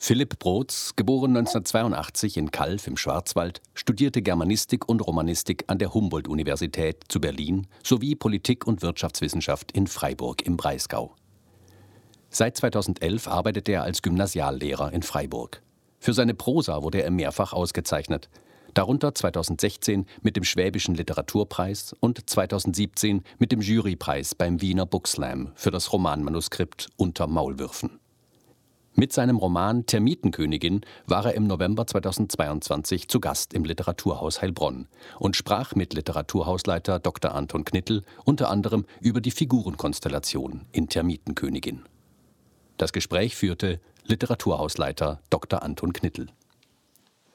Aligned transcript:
Philipp 0.00 0.38
Brotz, 0.38 0.94
geboren 0.94 1.36
1982 1.36 2.36
in 2.36 2.52
Kalf 2.52 2.86
im 2.86 2.96
Schwarzwald, 2.96 3.60
studierte 3.74 4.22
Germanistik 4.22 4.88
und 4.88 5.00
Romanistik 5.00 5.64
an 5.66 5.78
der 5.78 5.92
Humboldt-Universität 5.92 7.04
zu 7.08 7.20
Berlin 7.20 7.66
sowie 7.82 8.14
Politik- 8.14 8.66
und 8.66 8.80
Wirtschaftswissenschaft 8.80 9.72
in 9.72 9.88
Freiburg 9.88 10.46
im 10.46 10.56
Breisgau. 10.56 11.16
Seit 12.30 12.56
2011 12.56 13.26
arbeitet 13.26 13.68
er 13.68 13.82
als 13.82 14.00
Gymnasiallehrer 14.00 14.92
in 14.92 15.02
Freiburg. 15.02 15.62
Für 15.98 16.12
seine 16.12 16.34
Prosa 16.34 16.82
wurde 16.84 17.02
er 17.02 17.10
mehrfach 17.10 17.52
ausgezeichnet, 17.52 18.30
darunter 18.74 19.14
2016 19.14 20.06
mit 20.22 20.36
dem 20.36 20.44
Schwäbischen 20.44 20.94
Literaturpreis 20.94 21.96
und 21.98 22.30
2017 22.30 23.24
mit 23.38 23.50
dem 23.50 23.60
Jurypreis 23.60 24.36
beim 24.36 24.60
Wiener 24.60 24.86
Bookslam 24.86 25.50
für 25.56 25.72
das 25.72 25.92
Romanmanuskript 25.92 26.88
Unter 26.96 27.26
Maulwürfen. 27.26 27.97
Mit 28.98 29.12
seinem 29.12 29.36
Roman 29.36 29.86
Termitenkönigin 29.86 30.80
war 31.06 31.24
er 31.24 31.34
im 31.34 31.46
November 31.46 31.86
2022 31.86 33.06
zu 33.06 33.20
Gast 33.20 33.54
im 33.54 33.64
Literaturhaus 33.64 34.42
Heilbronn 34.42 34.88
und 35.20 35.36
sprach 35.36 35.76
mit 35.76 35.94
Literaturhausleiter 35.94 36.98
Dr. 36.98 37.32
Anton 37.32 37.64
Knittel 37.64 38.02
unter 38.24 38.50
anderem 38.50 38.86
über 39.00 39.20
die 39.20 39.30
Figurenkonstellation 39.30 40.62
in 40.72 40.88
Termitenkönigin. 40.88 41.84
Das 42.76 42.92
Gespräch 42.92 43.36
führte 43.36 43.78
Literaturhausleiter 44.04 45.20
Dr. 45.30 45.62
Anton 45.62 45.92
Knittel. 45.92 46.26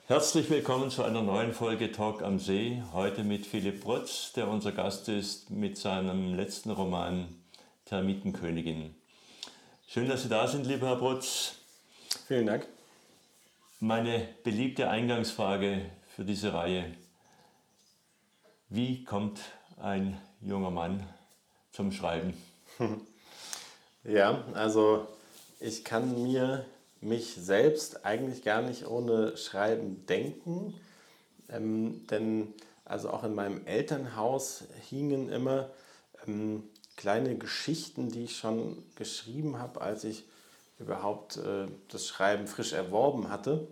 Herzlich 0.08 0.50
willkommen 0.50 0.89
zu 0.89 1.03
einer 1.03 1.22
neuen 1.22 1.53
Folge 1.53 1.94
Talk 1.94 2.23
am 2.23 2.39
See. 2.39 2.83
Heute 2.92 3.23
mit 3.23 3.45
Philipp 3.45 3.86
Brotz, 3.86 4.33
der 4.33 4.50
unser 4.50 4.73
Gast 4.73 5.08
ist 5.08 5.50
mit 5.50 5.77
seinem 5.77 6.36
letzten 6.36 6.72
Roman 6.72 7.27
Termitenkönigin. 7.86 8.95
Schön, 9.94 10.09
dass 10.09 10.23
Sie 10.23 10.27
da 10.30 10.47
sind, 10.47 10.66
lieber 10.66 10.88
Herr 10.88 10.95
Brutz. 10.95 11.52
Vielen 12.27 12.47
Dank. 12.47 12.66
Meine 13.80 14.27
beliebte 14.44 14.89
Eingangsfrage 14.89 15.86
für 16.16 16.25
diese 16.25 16.52
Reihe. 16.52 16.95
Wie 18.69 19.03
kommt 19.03 19.39
ein 19.80 20.19
junger 20.41 20.71
Mann 20.71 21.08
zum 21.71 21.91
Schreiben? 21.91 22.33
Ja, 24.03 24.44
also 24.55 25.08
ich 25.59 25.86
kann 25.86 26.23
mir 26.23 26.66
mich 26.99 27.36
selbst 27.36 28.03
eigentlich 28.03 28.41
gar 28.41 28.64
nicht 28.64 28.88
ohne 28.88 29.38
Schreiben 29.38 30.08
denken, 30.08 30.73
ähm, 31.49 32.08
denn 32.08 32.53
also 32.83 33.11
auch 33.11 33.23
in 33.23 33.36
meinem 33.36 33.66
Elternhaus 33.67 34.64
hingen 34.89 35.30
immer 35.30 35.69
ähm, 36.25 36.64
kleine 36.95 37.36
Geschichten, 37.38 38.09
die 38.09 38.25
ich 38.25 38.38
schon 38.38 38.83
geschrieben 38.95 39.59
habe, 39.59 39.81
als 39.81 40.03
ich 40.03 40.25
überhaupt 40.80 41.38
äh, 41.38 41.67
das 41.89 42.08
Schreiben 42.08 42.48
frisch 42.48 42.73
erworben 42.73 43.30
hatte. 43.30 43.67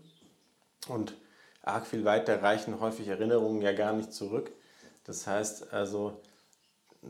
Und 0.88 1.14
arg 1.62 1.86
viel 1.86 2.06
weiter 2.06 2.42
reichen 2.42 2.80
häufig 2.80 3.08
Erinnerungen 3.08 3.62
ja 3.62 3.74
gar 3.74 3.94
nicht 3.94 4.14
zurück. 4.14 4.52
Das 5.06 5.28
heißt 5.28 5.74
also, 5.74 6.20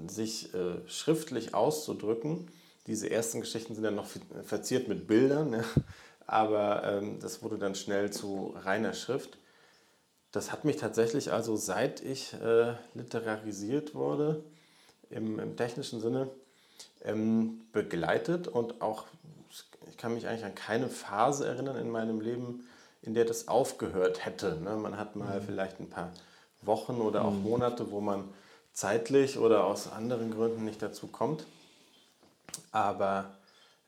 sich 0.07 0.53
äh, 0.53 0.87
schriftlich 0.87 1.53
auszudrücken, 1.53 2.47
diese 2.87 3.09
ersten 3.09 3.41
Geschichten 3.41 3.75
sind 3.75 3.83
dann 3.83 3.95
noch 3.95 4.07
verziert 4.43 4.87
mit 4.87 5.07
Bildern, 5.07 5.53
ja, 5.53 5.63
aber 6.27 6.83
ähm, 6.83 7.19
das 7.19 7.43
wurde 7.43 7.57
dann 7.57 7.75
schnell 7.75 8.11
zu 8.11 8.55
reiner 8.57 8.93
Schrift. 8.93 9.37
Das 10.31 10.51
hat 10.51 10.63
mich 10.63 10.77
tatsächlich 10.77 11.31
also, 11.31 11.57
seit 11.57 12.01
ich 12.01 12.33
äh, 12.33 12.73
literarisiert 12.93 13.93
wurde, 13.93 14.43
im, 15.11 15.39
im 15.39 15.55
technischen 15.55 16.01
Sinne 16.01 16.29
ähm, 17.03 17.61
begleitet 17.71 18.47
und 18.47 18.81
auch, 18.81 19.05
ich 19.89 19.97
kann 19.97 20.13
mich 20.13 20.27
eigentlich 20.27 20.45
an 20.45 20.55
keine 20.55 20.87
Phase 20.87 21.47
erinnern 21.47 21.77
in 21.77 21.89
meinem 21.89 22.21
Leben, 22.21 22.67
in 23.01 23.13
der 23.13 23.25
das 23.25 23.47
aufgehört 23.47 24.25
hätte. 24.25 24.57
Ne? 24.61 24.75
Man 24.75 24.97
hat 24.97 25.15
mal 25.15 25.39
mhm. 25.39 25.45
vielleicht 25.45 25.79
ein 25.79 25.89
paar 25.89 26.11
Wochen 26.61 27.01
oder 27.01 27.25
auch 27.25 27.33
mhm. 27.33 27.43
Monate, 27.43 27.91
wo 27.91 28.01
man 28.01 28.25
zeitlich 28.73 29.37
oder 29.37 29.65
aus 29.65 29.91
anderen 29.91 30.31
Gründen 30.31 30.63
nicht 30.63 30.81
dazu 30.81 31.07
kommt. 31.07 31.45
Aber 32.71 33.35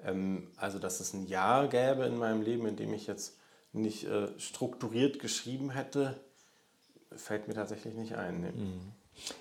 ähm, 0.03 0.47
also, 0.57 0.79
dass 0.79 0.99
es 0.99 1.13
ein 1.13 1.27
Jahr 1.27 1.67
gäbe 1.67 2.05
in 2.05 2.17
meinem 2.17 2.41
Leben, 2.41 2.67
in 2.67 2.75
dem 2.75 2.93
ich 2.93 3.07
jetzt 3.07 3.37
nicht 3.71 4.05
äh, 4.05 4.27
strukturiert 4.39 5.19
geschrieben 5.19 5.69
hätte, 5.71 6.19
fällt 7.15 7.47
mir 7.47 7.53
tatsächlich 7.53 7.93
nicht 7.95 8.15
ein. 8.15 8.41
Ne? 8.41 8.51
Mhm. 8.51 8.91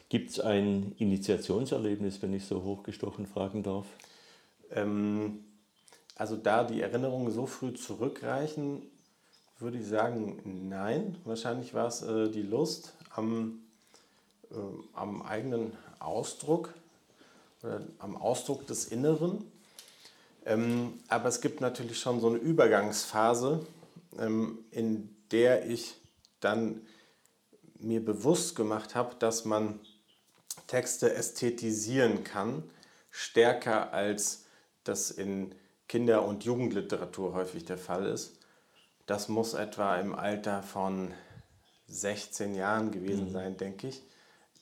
Gibt 0.09 0.31
es 0.31 0.41
ein 0.41 0.95
Initiationserlebnis, 0.99 2.21
wenn 2.23 2.33
ich 2.35 2.45
so 2.47 2.63
hochgestochen 2.63 3.27
fragen 3.27 3.63
darf? 3.63 3.87
Ähm, 4.71 5.45
also 6.17 6.37
da 6.37 6.65
die 6.65 6.81
Erinnerungen 6.81 7.33
so 7.33 7.47
früh 7.47 7.73
zurückreichen, 7.73 8.83
würde 9.59 9.79
ich 9.79 9.87
sagen, 9.87 10.69
nein. 10.69 11.17
Wahrscheinlich 11.25 11.73
war 11.73 11.87
es 11.87 12.03
äh, 12.03 12.29
die 12.31 12.43
Lust 12.43 12.95
am, 13.15 13.61
äh, 14.51 14.55
am 14.93 15.23
eigenen 15.23 15.73
Ausdruck 15.99 16.75
oder 17.63 17.83
am 17.99 18.17
Ausdruck 18.17 18.67
des 18.67 18.87
Inneren. 18.87 19.51
Ähm, 20.45 20.95
aber 21.09 21.29
es 21.29 21.41
gibt 21.41 21.61
natürlich 21.61 21.99
schon 22.01 22.21
so 22.21 22.29
eine 22.29 22.39
Übergangsphase, 22.39 23.65
ähm, 24.19 24.59
in 24.73 25.15
der 25.31 25.69
ich 25.71 25.95
dann 26.41 26.83
mir 27.83 28.05
bewusst 28.05 28.57
gemacht 28.57 28.95
habe, 28.95 29.15
dass 29.19 29.45
man 29.45 29.81
Texte 30.67 31.15
ästhetisieren 31.15 32.25
kann, 32.25 32.63
stärker 33.11 33.93
als 33.93 34.47
das 34.85 35.11
in 35.11 35.55
Kinder- 35.89 36.25
und 36.25 36.45
Jugendliteratur 36.45 37.35
häufig 37.35 37.65
der 37.65 37.79
Fall 37.79 38.07
ist. 38.07 38.39
Das 39.07 39.29
muss 39.29 39.55
etwa 39.55 39.97
im 39.97 40.15
Alter 40.15 40.63
von 40.63 41.13
16 41.89 42.55
Jahren 42.55 42.91
gewesen 42.91 43.29
mhm. 43.29 43.33
sein, 43.33 43.57
denke 43.57 43.89
ich, 43.89 44.03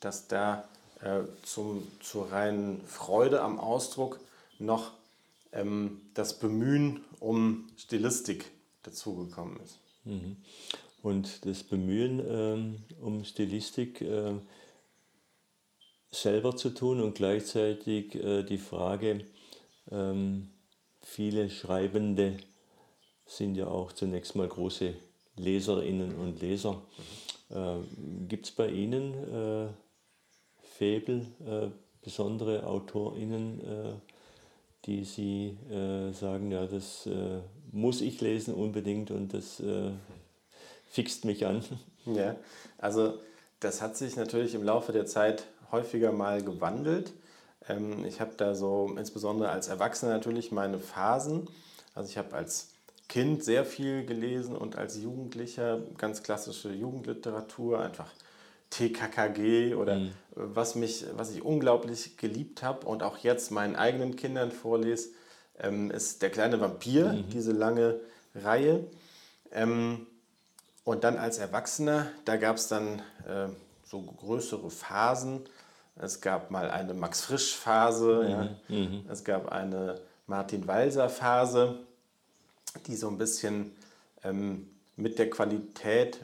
dass 0.00 0.26
da 0.26 0.68
äh, 1.00 1.20
zum, 1.42 1.86
zur 2.00 2.32
reinen 2.32 2.84
Freude 2.86 3.42
am 3.42 3.60
Ausdruck 3.60 4.18
noch 4.58 4.92
ähm, 5.52 6.00
das 6.14 6.38
Bemühen 6.38 7.04
um 7.20 7.68
Stilistik 7.76 8.50
dazugekommen 8.82 9.60
ist. 9.60 9.78
Mhm 10.04 10.36
und 11.02 11.46
das 11.46 11.62
Bemühen 11.62 12.22
ähm, 12.28 12.76
um 13.00 13.24
Stilistik 13.24 14.00
äh, 14.02 14.34
selber 16.10 16.56
zu 16.56 16.70
tun 16.70 17.00
und 17.00 17.14
gleichzeitig 17.14 18.14
äh, 18.14 18.42
die 18.42 18.58
Frage, 18.58 19.24
ähm, 19.90 20.50
viele 21.00 21.50
Schreibende 21.50 22.36
sind 23.26 23.54
ja 23.54 23.68
auch 23.68 23.92
zunächst 23.92 24.34
mal 24.34 24.48
große 24.48 24.94
Leserinnen 25.36 26.16
und 26.16 26.40
Leser. 26.40 26.82
Äh, 27.48 27.76
Gibt 28.28 28.46
es 28.46 28.52
bei 28.52 28.68
Ihnen 28.68 29.14
äh, 29.14 29.68
Fäbel, 30.62 31.26
äh, 31.46 31.68
besondere 32.02 32.66
AutorInnen, 32.66 33.60
äh, 33.60 33.92
die 34.86 35.04
Sie 35.04 35.58
äh, 35.70 36.12
sagen, 36.12 36.50
ja, 36.50 36.66
das 36.66 37.08
muss 37.70 38.00
ich 38.00 38.20
lesen 38.20 38.54
unbedingt 38.54 39.10
und 39.10 39.32
das 39.34 39.62
fixt 40.90 41.24
mich 41.24 41.46
an. 41.46 41.64
Ja, 42.06 42.36
also 42.78 43.20
das 43.60 43.82
hat 43.82 43.94
sich 43.94 44.16
natürlich 44.16 44.54
im 44.54 44.62
Laufe 44.62 44.90
der 44.90 45.04
Zeit 45.04 45.44
häufiger 45.70 46.12
mal 46.12 46.42
gewandelt. 46.42 47.12
Ähm, 47.68 48.06
ich 48.06 48.22
habe 48.22 48.32
da 48.38 48.54
so 48.54 48.90
insbesondere 48.96 49.50
als 49.50 49.68
Erwachsener 49.68 50.12
natürlich 50.12 50.50
meine 50.50 50.78
Phasen. 50.78 51.46
Also 51.94 52.08
ich 52.08 52.16
habe 52.16 52.34
als 52.34 52.70
Kind 53.06 53.44
sehr 53.44 53.66
viel 53.66 54.06
gelesen 54.06 54.56
und 54.56 54.76
als 54.76 54.96
Jugendlicher 54.96 55.80
ganz 55.98 56.22
klassische 56.22 56.70
Jugendliteratur, 56.72 57.80
einfach 57.80 58.10
TKKG 58.70 59.74
oder 59.74 59.96
mhm. 59.96 60.12
was, 60.34 60.74
mich, 60.74 61.04
was 61.16 61.34
ich 61.34 61.42
unglaublich 61.42 62.16
geliebt 62.16 62.62
habe 62.62 62.86
und 62.86 63.02
auch 63.02 63.18
jetzt 63.18 63.50
meinen 63.50 63.76
eigenen 63.76 64.16
Kindern 64.16 64.52
vorlese, 64.52 65.10
ähm, 65.58 65.90
ist 65.90 66.22
Der 66.22 66.30
kleine 66.30 66.60
Vampir, 66.60 67.12
mhm. 67.12 67.28
diese 67.30 67.52
lange 67.52 68.00
Reihe. 68.34 68.86
Ähm, 69.52 70.06
und 70.84 71.04
dann 71.04 71.16
als 71.16 71.38
Erwachsener, 71.38 72.06
da 72.24 72.36
gab 72.36 72.56
es 72.56 72.68
dann 72.68 73.00
äh, 73.26 73.48
so 73.84 74.02
größere 74.02 74.70
Phasen. 74.70 75.42
Es 75.96 76.20
gab 76.20 76.50
mal 76.50 76.70
eine 76.70 76.94
Max 76.94 77.22
Frisch-Phase, 77.22 78.22
mhm. 78.68 78.74
ja. 78.74 78.78
mhm. 78.80 79.04
es 79.10 79.24
gab 79.24 79.52
eine 79.52 80.00
Martin 80.26 80.66
Walser-Phase, 80.66 81.78
die 82.86 82.96
so 82.96 83.08
ein 83.08 83.18
bisschen 83.18 83.72
ähm, 84.22 84.70
mit 84.96 85.18
der 85.18 85.28
Qualität, 85.28 86.20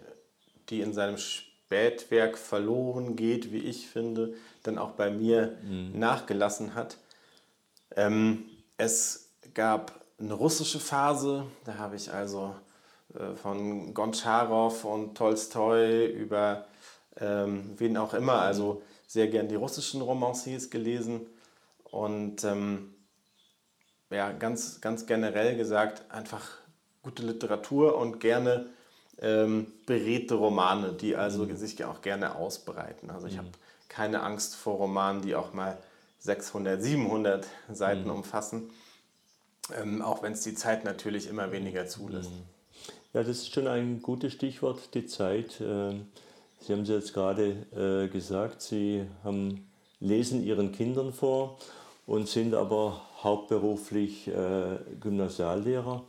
die 0.68 0.80
in 0.80 0.92
seinem 0.92 1.18
Spätwerk 1.18 2.38
verloren 2.38 3.16
geht, 3.16 3.52
wie 3.52 3.58
ich 3.58 3.88
finde, 3.88 4.34
dann 4.62 4.78
auch 4.78 4.92
bei 4.92 5.10
mir 5.10 5.56
mhm. 5.62 5.98
nachgelassen 5.98 6.74
hat. 6.74 6.96
Ähm, 7.94 8.44
es 8.76 9.30
gab 9.54 10.00
eine 10.18 10.34
russische 10.34 10.80
Phase, 10.80 11.44
da 11.64 11.76
habe 11.76 11.96
ich 11.96 12.12
also 12.12 12.54
von 13.36 13.94
Goncharow 13.94 14.84
und 14.84 15.16
Tolstoi 15.16 16.06
über 16.06 16.66
ähm, 17.18 17.74
wen 17.76 17.96
auch 17.96 18.14
immer, 18.14 18.40
also 18.42 18.82
sehr 19.06 19.28
gern 19.28 19.48
die 19.48 19.54
russischen 19.54 20.02
Romanciers 20.02 20.70
gelesen 20.70 21.26
und 21.84 22.44
ähm, 22.44 22.94
ja, 24.10 24.32
ganz, 24.32 24.80
ganz 24.80 25.06
generell 25.06 25.56
gesagt, 25.56 26.10
einfach 26.12 26.42
gute 27.02 27.22
Literatur 27.22 27.96
und 27.96 28.20
gerne 28.20 28.66
ähm, 29.18 29.72
beredte 29.86 30.34
Romane, 30.34 30.92
die 30.92 31.16
also 31.16 31.44
mhm. 31.44 31.56
sich 31.56 31.82
auch 31.84 32.02
gerne 32.02 32.34
ausbreiten. 32.36 33.10
Also 33.10 33.26
ich 33.26 33.34
mhm. 33.34 33.38
habe 33.38 33.48
keine 33.88 34.22
Angst 34.22 34.56
vor 34.56 34.76
Romanen, 34.76 35.22
die 35.22 35.34
auch 35.34 35.52
mal 35.54 35.78
600, 36.18 36.82
700 36.82 37.46
Seiten 37.72 38.04
mhm. 38.04 38.10
umfassen, 38.10 38.70
ähm, 39.80 40.02
auch 40.02 40.22
wenn 40.22 40.32
es 40.32 40.42
die 40.42 40.54
Zeit 40.54 40.84
natürlich 40.84 41.28
immer 41.28 41.52
weniger 41.52 41.86
zulässt. 41.86 42.30
Ja, 43.16 43.22
das 43.22 43.38
ist 43.38 43.54
schon 43.54 43.66
ein 43.66 44.02
gutes 44.02 44.34
Stichwort, 44.34 44.92
die 44.92 45.06
Zeit. 45.06 45.62
Ähm, 45.62 46.08
Sie 46.60 46.74
haben 46.74 46.82
es 46.82 46.90
jetzt 46.90 47.14
gerade 47.14 47.64
äh, 47.74 48.12
gesagt, 48.12 48.60
Sie 48.60 49.06
haben, 49.24 49.66
lesen 50.00 50.44
Ihren 50.44 50.70
Kindern 50.70 51.14
vor 51.14 51.56
und 52.04 52.28
sind 52.28 52.52
aber 52.52 53.00
hauptberuflich 53.22 54.28
äh, 54.28 54.76
Gymnasiallehrer. 55.00 56.04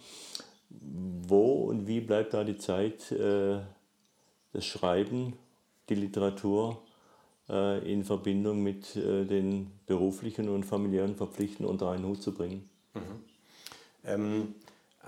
Wo 0.69 1.69
und 1.69 1.88
wie 1.88 2.01
bleibt 2.01 2.33
da 2.33 2.44
die 2.44 2.57
Zeit, 2.57 3.10
äh, 3.13 3.60
das 4.51 4.65
Schreiben, 4.65 5.31
die 5.88 5.95
Literatur 5.95 6.81
in 7.48 8.03
Verbindung 8.03 8.62
mit 8.62 8.95
den 8.95 9.71
beruflichen 9.86 10.50
und 10.50 10.65
familiären 10.65 11.15
Verpflichtungen 11.15 11.69
unter 11.69 11.92
einen 11.92 12.06
Hut 12.06 12.21
zu 12.21 12.33
bringen? 12.33 12.69
Mhm. 12.94 13.00
Ähm, 14.03 14.56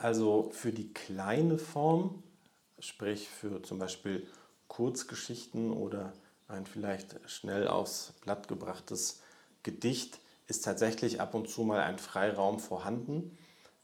also 0.01 0.49
für 0.51 0.71
die 0.71 0.93
kleine 0.93 1.57
Form, 1.57 2.23
sprich 2.79 3.27
für 3.27 3.61
zum 3.61 3.79
Beispiel 3.79 4.25
Kurzgeschichten 4.67 5.71
oder 5.71 6.13
ein 6.47 6.65
vielleicht 6.65 7.17
schnell 7.29 7.67
aufs 7.67 8.13
Blatt 8.21 8.47
gebrachtes 8.47 9.21
Gedicht, 9.63 10.19
ist 10.47 10.65
tatsächlich 10.65 11.21
ab 11.21 11.35
und 11.35 11.49
zu 11.49 11.63
mal 11.63 11.81
ein 11.81 11.99
Freiraum 11.99 12.59
vorhanden. 12.59 13.37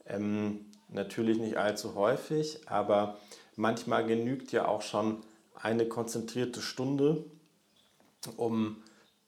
Ähm, 0.04 0.66
natürlich 0.88 1.38
nicht 1.38 1.56
allzu 1.56 1.94
häufig, 1.94 2.60
aber 2.66 3.18
manchmal 3.54 4.06
genügt 4.06 4.52
ja 4.52 4.66
auch 4.66 4.82
schon 4.82 5.22
eine 5.54 5.86
konzentrierte 5.86 6.60
Stunde, 6.60 7.24
um 8.36 8.82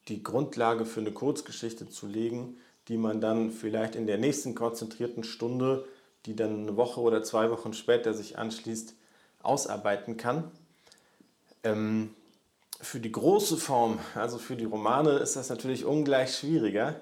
die 0.08 0.23
Grundlage 0.23 0.84
für 0.84 1.00
eine 1.00 1.12
Kurzgeschichte 1.12 1.88
zu 1.88 2.06
legen, 2.06 2.56
die 2.88 2.96
man 2.96 3.20
dann 3.20 3.50
vielleicht 3.50 3.94
in 3.94 4.06
der 4.06 4.19
nächsten 4.19 4.55
konzentrierten 4.55 5.23
Stunde, 5.23 5.84
die 6.26 6.37
dann 6.37 6.62
eine 6.62 6.76
Woche 6.76 7.00
oder 7.00 7.23
zwei 7.23 7.50
Wochen 7.50 7.73
später 7.73 8.15
sich 8.15 8.38
anschließt, 8.38 8.94
ausarbeiten 9.43 10.17
kann. 10.17 10.50
Ähm, 11.65 12.15
für 12.81 13.00
die 13.00 13.12
große 13.12 13.56
Form, 13.56 13.99
also 14.15 14.38
für 14.38 14.56
die 14.56 14.65
Romane, 14.65 15.12
ist 15.19 15.37
das 15.37 15.49
natürlich 15.49 15.85
ungleich 15.85 16.37
schwieriger. 16.37 17.00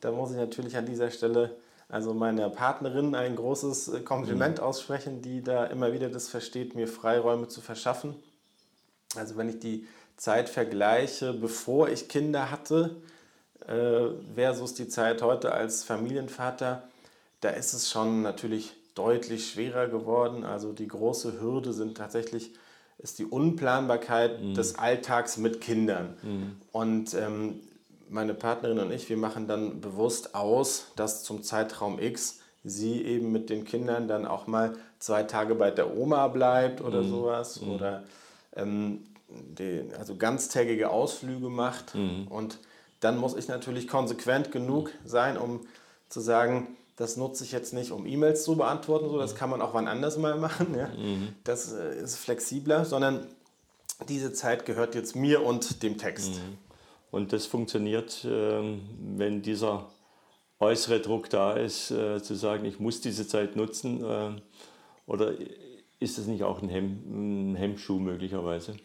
Da 0.00 0.10
muss 0.10 0.30
ich 0.30 0.36
natürlich 0.36 0.76
an 0.76 0.86
dieser 0.86 1.10
Stelle 1.10 1.56
also 1.88 2.12
meiner 2.12 2.50
Partnerin 2.50 3.14
ein 3.14 3.36
großes 3.36 3.88
äh, 3.88 4.00
Kompliment 4.00 4.58
mhm. 4.58 4.64
aussprechen, 4.64 5.22
die 5.22 5.42
da 5.42 5.64
immer 5.64 5.92
wieder 5.92 6.08
das 6.08 6.28
versteht, 6.28 6.74
mir 6.74 6.86
Freiräume 6.86 7.48
zu 7.48 7.60
verschaffen. 7.60 8.14
Also 9.16 9.36
wenn 9.36 9.48
ich 9.48 9.58
die 9.58 9.86
Zeit 10.16 10.48
vergleiche, 10.48 11.32
bevor 11.32 11.88
ich 11.88 12.08
Kinder 12.08 12.50
hatte, 12.50 12.96
äh, 13.66 14.10
versus 14.34 14.74
die 14.74 14.88
Zeit 14.88 15.22
heute 15.22 15.52
als 15.52 15.84
Familienvater, 15.84 16.82
da 17.40 17.50
ist 17.50 17.72
es 17.72 17.90
schon 17.90 18.22
natürlich 18.22 18.72
deutlich 18.94 19.50
schwerer 19.50 19.88
geworden. 19.88 20.44
Also 20.44 20.72
die 20.72 20.88
große 20.88 21.40
Hürde 21.40 21.72
sind 21.72 21.96
tatsächlich 21.96 22.52
ist 22.98 23.20
die 23.20 23.24
Unplanbarkeit 23.24 24.42
mhm. 24.42 24.54
des 24.54 24.76
Alltags 24.76 25.36
mit 25.36 25.60
Kindern. 25.60 26.16
Mhm. 26.22 26.56
Und 26.72 27.14
ähm, 27.14 27.60
meine 28.08 28.34
Partnerin 28.34 28.80
und 28.80 28.90
ich, 28.90 29.08
wir 29.08 29.16
machen 29.16 29.46
dann 29.46 29.80
bewusst 29.80 30.34
aus, 30.34 30.92
dass 30.96 31.22
zum 31.22 31.42
Zeitraum 31.42 32.00
X 32.00 32.40
sie 32.64 33.02
eben 33.04 33.30
mit 33.30 33.50
den 33.50 33.64
Kindern 33.64 34.08
dann 34.08 34.26
auch 34.26 34.46
mal 34.46 34.74
zwei 34.98 35.22
Tage 35.22 35.54
bei 35.54 35.70
der 35.70 35.96
Oma 35.96 36.26
bleibt 36.28 36.80
oder 36.80 37.02
mhm. 37.02 37.10
sowas 37.10 37.60
mhm. 37.60 37.70
oder 37.70 38.04
ähm, 38.56 39.04
die, 39.28 39.84
also 39.96 40.16
ganztägige 40.16 40.90
Ausflüge 40.90 41.48
macht. 41.48 41.94
Mhm. 41.94 42.26
Und 42.28 42.58
dann 43.00 43.16
muss 43.16 43.36
ich 43.36 43.46
natürlich 43.46 43.86
konsequent 43.86 44.50
genug 44.50 44.90
sein, 45.04 45.38
um 45.38 45.60
zu 46.08 46.20
sagen, 46.20 46.76
das 46.98 47.16
nutze 47.16 47.44
ich 47.44 47.52
jetzt 47.52 47.72
nicht, 47.72 47.92
um 47.92 48.06
E-Mails 48.06 48.42
zu 48.42 48.56
beantworten, 48.56 49.08
so, 49.08 49.18
das 49.18 49.32
mhm. 49.32 49.38
kann 49.38 49.50
man 49.50 49.62
auch 49.62 49.72
wann 49.72 49.86
anders 49.86 50.18
mal 50.18 50.36
machen. 50.36 50.76
Ja? 50.76 50.88
Mhm. 50.88 51.28
Das 51.44 51.72
äh, 51.72 51.96
ist 51.96 52.16
flexibler, 52.16 52.84
sondern 52.84 53.24
diese 54.08 54.32
Zeit 54.32 54.66
gehört 54.66 54.96
jetzt 54.96 55.14
mir 55.14 55.44
und 55.44 55.82
dem 55.84 55.96
Text. 55.96 56.34
Mhm. 56.34 56.58
Und 57.12 57.32
das 57.32 57.46
funktioniert, 57.46 58.26
ähm, 58.28 58.82
wenn 59.16 59.42
dieser 59.42 59.88
äußere 60.58 61.00
Druck 61.00 61.30
da 61.30 61.52
ist, 61.52 61.92
äh, 61.92 62.20
zu 62.20 62.34
sagen, 62.34 62.64
ich 62.64 62.80
muss 62.80 63.00
diese 63.00 63.28
Zeit 63.28 63.54
nutzen? 63.54 64.04
Äh, 64.04 64.32
oder 65.06 65.34
ist 66.00 66.18
das 66.18 66.26
nicht 66.26 66.42
auch 66.42 66.62
ein, 66.62 66.68
Hemm, 66.68 67.52
ein 67.52 67.54
Hemmschuh 67.54 68.00
möglicherweise? 68.00 68.76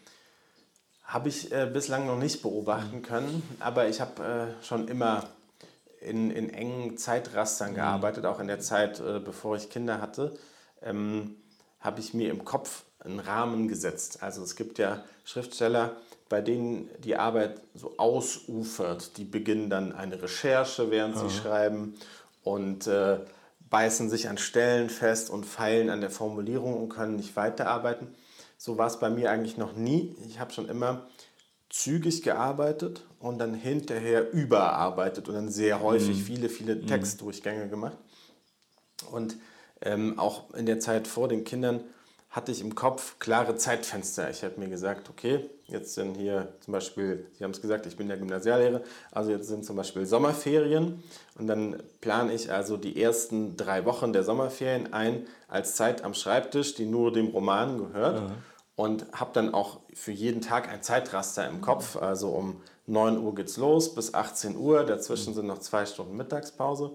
Habe 1.02 1.28
ich 1.28 1.50
bislang 1.72 2.06
noch 2.06 2.18
nicht 2.18 2.40
beobachten 2.40 3.02
können, 3.02 3.42
aber 3.60 3.88
ich 3.88 4.00
habe 4.00 4.54
schon 4.62 4.88
immer 4.88 5.28
in, 6.04 6.30
in 6.30 6.50
engen 6.52 6.96
Zeitrastern 6.96 7.70
mhm. 7.70 7.76
gearbeitet, 7.76 8.26
auch 8.26 8.40
in 8.40 8.46
der 8.46 8.60
Zeit, 8.60 9.00
äh, 9.00 9.18
bevor 9.18 9.56
ich 9.56 9.70
Kinder 9.70 10.00
hatte. 10.00 10.34
Ähm, 10.82 11.36
habe 11.80 12.00
ich 12.00 12.14
mir 12.14 12.30
im 12.30 12.44
Kopf 12.44 12.84
einen 12.98 13.20
Rahmen 13.20 13.68
gesetzt. 13.68 14.22
Also 14.22 14.42
es 14.42 14.56
gibt 14.56 14.78
ja 14.78 15.04
Schriftsteller, 15.24 15.96
bei 16.28 16.40
denen 16.40 16.88
die 17.00 17.16
Arbeit 17.16 17.60
so 17.74 17.94
ausufert. 17.98 19.18
Die 19.18 19.24
beginnen 19.24 19.68
dann 19.68 19.92
eine 19.92 20.22
Recherche, 20.22 20.90
während 20.90 21.16
Aha. 21.16 21.28
sie 21.28 21.34
schreiben 21.34 21.94
und 22.42 22.86
äh, 22.86 23.18
beißen 23.68 24.08
sich 24.08 24.28
an 24.28 24.38
Stellen 24.38 24.88
fest 24.88 25.30
und 25.30 25.44
feilen 25.44 25.90
an 25.90 26.00
der 26.00 26.10
Formulierung 26.10 26.74
und 26.74 26.88
können 26.88 27.16
nicht 27.16 27.36
weiterarbeiten. 27.36 28.14
So 28.56 28.78
war 28.78 28.86
es 28.86 28.98
bei 28.98 29.10
mir 29.10 29.30
eigentlich 29.30 29.58
noch 29.58 29.74
nie. 29.74 30.16
Ich 30.26 30.40
habe 30.40 30.52
schon 30.52 30.68
immer 30.68 31.06
zügig 31.74 32.22
gearbeitet 32.22 33.04
und 33.18 33.38
dann 33.38 33.52
hinterher 33.52 34.32
überarbeitet 34.32 35.28
und 35.28 35.34
dann 35.34 35.48
sehr 35.48 35.82
häufig 35.82 36.18
mhm. 36.18 36.22
viele, 36.22 36.48
viele 36.48 36.76
mhm. 36.76 36.86
Textdurchgänge 36.86 37.68
gemacht. 37.68 37.96
Und 39.10 39.36
ähm, 39.82 40.16
auch 40.16 40.54
in 40.54 40.66
der 40.66 40.78
Zeit 40.78 41.08
vor 41.08 41.26
den 41.26 41.42
Kindern 41.42 41.80
hatte 42.30 42.52
ich 42.52 42.60
im 42.60 42.76
Kopf 42.76 43.18
klare 43.18 43.56
Zeitfenster. 43.56 44.30
Ich 44.30 44.44
habe 44.44 44.60
mir 44.60 44.68
gesagt, 44.68 45.10
okay, 45.10 45.50
jetzt 45.66 45.94
sind 45.94 46.16
hier 46.16 46.54
zum 46.60 46.72
Beispiel, 46.72 47.26
Sie 47.36 47.42
haben 47.42 47.50
es 47.50 47.60
gesagt, 47.60 47.86
ich 47.86 47.96
bin 47.96 48.06
der 48.06 48.18
Gymnasiallehrer, 48.18 48.80
also 49.10 49.32
jetzt 49.32 49.48
sind 49.48 49.64
zum 49.64 49.74
Beispiel 49.74 50.06
Sommerferien 50.06 51.02
und 51.36 51.48
dann 51.48 51.82
plane 52.00 52.32
ich 52.32 52.52
also 52.52 52.76
die 52.76 53.02
ersten 53.02 53.56
drei 53.56 53.84
Wochen 53.84 54.12
der 54.12 54.22
Sommerferien 54.22 54.92
ein 54.92 55.26
als 55.48 55.74
Zeit 55.74 56.04
am 56.04 56.14
Schreibtisch, 56.14 56.76
die 56.76 56.86
nur 56.86 57.12
dem 57.12 57.28
Roman 57.28 57.78
gehört. 57.78 58.22
Mhm. 58.22 58.34
Und 58.76 59.06
habe 59.12 59.30
dann 59.32 59.54
auch 59.54 59.78
für 59.94 60.12
jeden 60.12 60.40
Tag 60.40 60.68
ein 60.68 60.82
Zeitraster 60.82 61.48
im 61.48 61.60
Kopf. 61.60 61.96
Also 61.96 62.28
um 62.30 62.60
9 62.86 63.18
Uhr 63.18 63.34
geht's 63.34 63.56
los 63.56 63.94
bis 63.94 64.14
18 64.14 64.56
Uhr. 64.56 64.84
Dazwischen 64.84 65.34
sind 65.34 65.46
noch 65.46 65.58
zwei 65.58 65.86
Stunden 65.86 66.16
Mittagspause. 66.16 66.92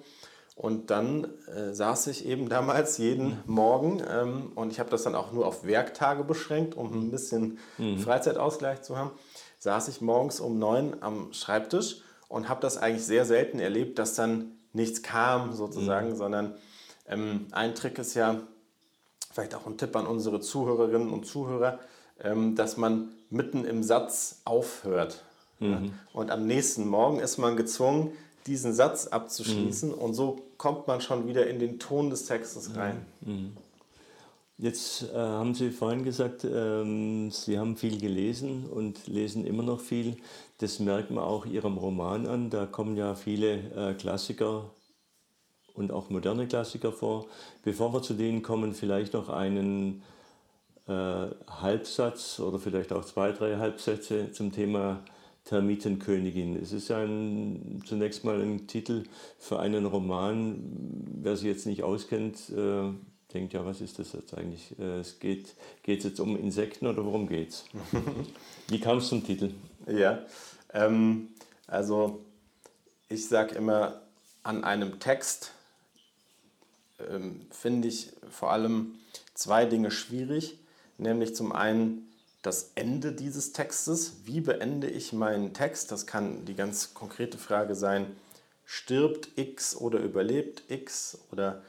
Und 0.55 0.89
dann 0.89 1.25
äh, 1.47 1.73
saß 1.73 2.07
ich 2.07 2.25
eben 2.25 2.49
damals 2.49 2.97
jeden 2.97 3.39
Morgen 3.45 4.03
ähm, 4.09 4.51
und 4.55 4.73
ich 4.73 4.81
habe 4.81 4.89
das 4.89 5.03
dann 5.03 5.15
auch 5.15 5.31
nur 5.31 5.47
auf 5.47 5.65
Werktage 5.65 6.25
beschränkt, 6.25 6.75
um 6.75 6.91
ein 6.91 7.11
bisschen 7.11 7.59
mhm. 7.77 7.97
Freizeitausgleich 7.97 8.81
zu 8.81 8.97
haben. 8.97 9.11
Saß 9.59 9.87
ich 9.87 10.01
morgens 10.01 10.41
um 10.41 10.59
neun 10.59 10.97
am 10.99 11.31
Schreibtisch 11.31 12.01
und 12.27 12.49
habe 12.49 12.59
das 12.59 12.75
eigentlich 12.77 13.05
sehr 13.05 13.23
selten 13.23 13.59
erlebt, 13.59 13.99
dass 13.99 14.15
dann 14.15 14.51
nichts 14.73 15.01
kam 15.01 15.53
sozusagen, 15.53 16.09
mhm. 16.09 16.15
sondern 16.17 16.55
ähm, 17.07 17.47
ein 17.51 17.73
Trick 17.73 17.97
ist 17.97 18.15
ja, 18.15 18.41
vielleicht 19.31 19.55
auch 19.55 19.65
ein 19.65 19.77
Tipp 19.77 19.95
an 19.95 20.07
unsere 20.07 20.41
Zuhörerinnen 20.41 21.09
und 21.09 21.25
Zuhörer, 21.25 21.79
dass 22.55 22.77
man 22.77 23.09
mitten 23.29 23.65
im 23.65 23.83
Satz 23.83 24.41
aufhört. 24.45 25.23
Mhm. 25.59 25.93
Und 26.13 26.31
am 26.31 26.45
nächsten 26.47 26.87
Morgen 26.87 27.19
ist 27.19 27.37
man 27.37 27.55
gezwungen, 27.55 28.11
diesen 28.47 28.73
Satz 28.73 29.07
abzuschließen 29.07 29.89
mhm. 29.89 29.95
und 29.95 30.13
so 30.13 30.41
kommt 30.57 30.87
man 30.87 31.01
schon 31.01 31.27
wieder 31.27 31.47
in 31.47 31.59
den 31.59 31.79
Ton 31.79 32.09
des 32.09 32.25
Textes 32.25 32.75
rein. 32.75 33.05
Mhm. 33.21 33.51
Jetzt 34.57 35.03
äh, 35.13 35.15
haben 35.15 35.55
Sie 35.55 35.69
vorhin 35.69 36.03
gesagt, 36.03 36.43
ähm, 36.43 37.31
Sie 37.31 37.57
haben 37.57 37.77
viel 37.77 37.97
gelesen 37.97 38.65
und 38.65 39.07
lesen 39.07 39.45
immer 39.45 39.63
noch 39.63 39.79
viel. 39.79 40.17
Das 40.57 40.79
merkt 40.79 41.11
man 41.11 41.23
auch 41.23 41.45
Ihrem 41.45 41.77
Roman 41.77 42.27
an. 42.27 42.49
Da 42.49 42.65
kommen 42.65 42.97
ja 42.97 43.15
viele 43.15 43.53
äh, 43.73 43.93
Klassiker 43.93 44.69
und 45.75 45.93
auch 45.93 46.09
moderne 46.09 46.45
Klassiker 46.45 46.91
vor. 46.91 47.27
Bevor 47.63 47.93
wir 47.93 48.01
zu 48.01 48.13
denen 48.13 48.43
kommen, 48.43 48.73
vielleicht 48.73 49.13
noch 49.13 49.29
einen 49.29 50.03
Halbsatz 50.93 52.39
oder 52.39 52.59
vielleicht 52.59 52.91
auch 52.93 53.05
zwei, 53.05 53.31
drei 53.31 53.57
Halbsätze 53.57 54.31
zum 54.31 54.51
Thema 54.51 55.03
Termitenkönigin. 55.45 56.55
Es 56.61 56.71
ist 56.71 56.91
ein, 56.91 57.81
zunächst 57.85 58.23
mal 58.23 58.39
ein 58.39 58.67
Titel 58.67 59.03
für 59.39 59.59
einen 59.59 59.85
Roman. 59.85 60.59
Wer 61.21 61.35
sich 61.35 61.47
jetzt 61.47 61.65
nicht 61.65 61.81
auskennt, 61.81 62.49
äh, 62.49 62.91
denkt 63.33 63.53
ja, 63.53 63.65
was 63.65 63.81
ist 63.81 63.99
das 63.99 64.13
jetzt 64.13 64.33
eigentlich? 64.35 64.77
Äh, 64.79 64.99
es 64.99 65.19
geht 65.19 65.55
es 65.85 66.03
jetzt 66.03 66.19
um 66.19 66.37
Insekten 66.37 66.87
oder 66.87 67.03
worum 67.03 67.27
geht's? 67.27 67.65
Wie 68.67 68.79
kam 68.79 68.99
es 68.99 69.07
zum 69.07 69.23
Titel? 69.23 69.51
Ja, 69.87 70.23
ähm, 70.73 71.29
also 71.65 72.23
ich 73.07 73.27
sage 73.27 73.55
immer, 73.55 74.01
an 74.43 74.63
einem 74.63 74.99
Text 74.99 75.51
ähm, 77.09 77.41
finde 77.49 77.87
ich 77.87 78.11
vor 78.29 78.51
allem 78.51 78.95
zwei 79.33 79.65
Dinge 79.65 79.89
schwierig, 79.89 80.59
nämlich 80.99 81.35
zum 81.35 81.51
einen 81.51 82.09
das 82.41 82.71
Ende 82.75 83.11
dieses 83.11 83.51
Textes. 83.51 84.25
Wie 84.25 84.41
beende 84.41 84.89
ich 84.89 85.13
meinen 85.13 85.53
Text? 85.53 85.91
Das 85.91 86.07
kann 86.07 86.45
die 86.45 86.55
ganz 86.55 86.93
konkrete 86.93 87.37
Frage 87.37 87.75
sein, 87.75 88.15
stirbt 88.65 89.29
X 89.35 89.75
oder 89.75 89.99
überlebt 89.99 90.63
X 90.69 91.17
oder 91.31 91.61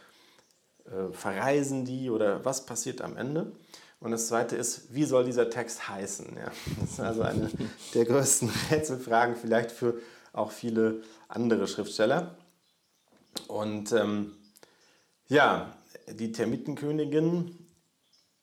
äh, 0.84 1.12
verreisen 1.12 1.84
die 1.84 2.10
oder 2.10 2.44
was 2.44 2.66
passiert 2.66 3.00
am 3.00 3.16
Ende? 3.16 3.52
Und 4.00 4.12
das 4.12 4.28
zweite 4.28 4.56
ist, 4.56 4.94
wie 4.94 5.04
soll 5.04 5.24
dieser 5.24 5.50
Text 5.50 5.88
heißen? 5.88 6.36
Ja, 6.36 6.50
das 6.80 6.92
ist 6.92 7.00
also 7.00 7.22
eine 7.22 7.50
der 7.94 8.04
größten 8.06 8.50
Rätselfragen 8.70 9.36
vielleicht 9.36 9.72
für 9.72 10.00
auch 10.32 10.52
viele 10.52 11.02
andere 11.28 11.66
Schriftsteller. 11.66 12.36
Und 13.46 13.92
ähm, 13.92 14.32
ja, 15.28 15.76
die 16.08 16.32
Termitenkönigin, 16.32 17.59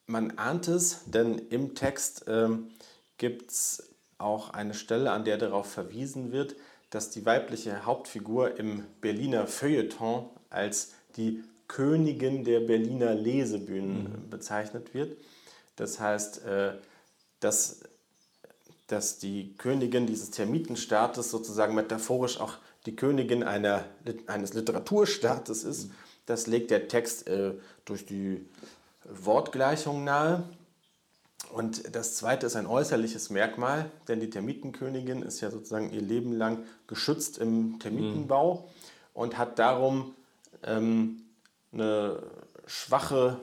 man 0.08 0.38
ahnt 0.38 0.68
es, 0.68 1.02
denn 1.06 1.38
im 1.50 1.76
Text 1.76 2.26
ähm, 2.28 2.70
gibt 3.18 3.52
es 3.52 3.94
auch 4.18 4.50
eine 4.52 4.74
Stelle, 4.74 5.12
an 5.12 5.26
der 5.26 5.38
darauf 5.38 5.70
verwiesen 5.70 6.32
wird, 6.32 6.56
dass 6.90 7.10
die 7.10 7.26
weibliche 7.26 7.86
Hauptfigur 7.86 8.58
im 8.58 8.86
Berliner 9.02 9.46
Feuilleton 9.46 10.30
als 10.50 10.94
die 11.18 11.44
Königin 11.68 12.46
der 12.46 12.62
Berliner 12.62 13.14
Lesebühnen 13.14 14.04
mhm. 14.04 14.30
bezeichnet 14.30 14.94
wird. 14.94 15.18
Das 15.76 16.00
heißt, 16.00 16.46
äh, 16.46 16.74
dass, 17.42 17.82
dass 18.88 19.20
die 19.20 19.54
Königin 19.58 20.08
dieses 20.08 20.32
Termitenstaates 20.32 21.30
sozusagen 21.30 21.76
metaphorisch 21.76 22.40
auch 22.40 22.54
die 22.86 22.96
Königin 22.96 23.44
einer, 23.44 23.84
eines 24.28 24.54
Literaturstaates 24.54 25.66
ist. 25.66 25.90
Mhm. 25.90 25.94
Das 26.26 26.48
legt 26.48 26.72
der 26.72 26.88
Text 26.88 27.28
äh, 27.28 27.54
durch 27.84 28.06
die 28.06 28.46
Wortgleichung 29.10 30.04
nahe. 30.04 30.44
Und 31.52 31.96
das 31.96 32.16
zweite 32.16 32.46
ist 32.46 32.56
ein 32.56 32.68
äußerliches 32.68 33.30
Merkmal, 33.30 33.90
denn 34.08 34.20
die 34.20 34.30
Termitenkönigin 34.30 35.22
ist 35.22 35.40
ja 35.42 35.50
sozusagen 35.50 35.92
ihr 35.92 36.02
Leben 36.02 36.34
lang 36.34 36.66
geschützt 36.88 37.38
im 37.38 37.80
Termitenbau 37.80 38.54
mhm. 38.54 38.62
und 39.14 39.38
hat 39.38 39.58
darum 39.60 40.14
ähm, 40.64 41.24
eine 41.72 42.24
schwache, 42.66 43.40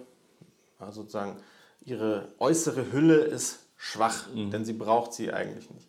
also 0.78 1.02
sozusagen 1.02 1.37
ihre 1.85 2.28
äußere 2.38 2.92
Hülle 2.92 3.16
ist 3.16 3.61
schwach, 3.76 4.26
mhm. 4.35 4.50
denn 4.50 4.64
sie 4.64 4.73
braucht 4.73 5.12
sie 5.14 5.33
eigentlich 5.33 5.71
nicht. 5.71 5.88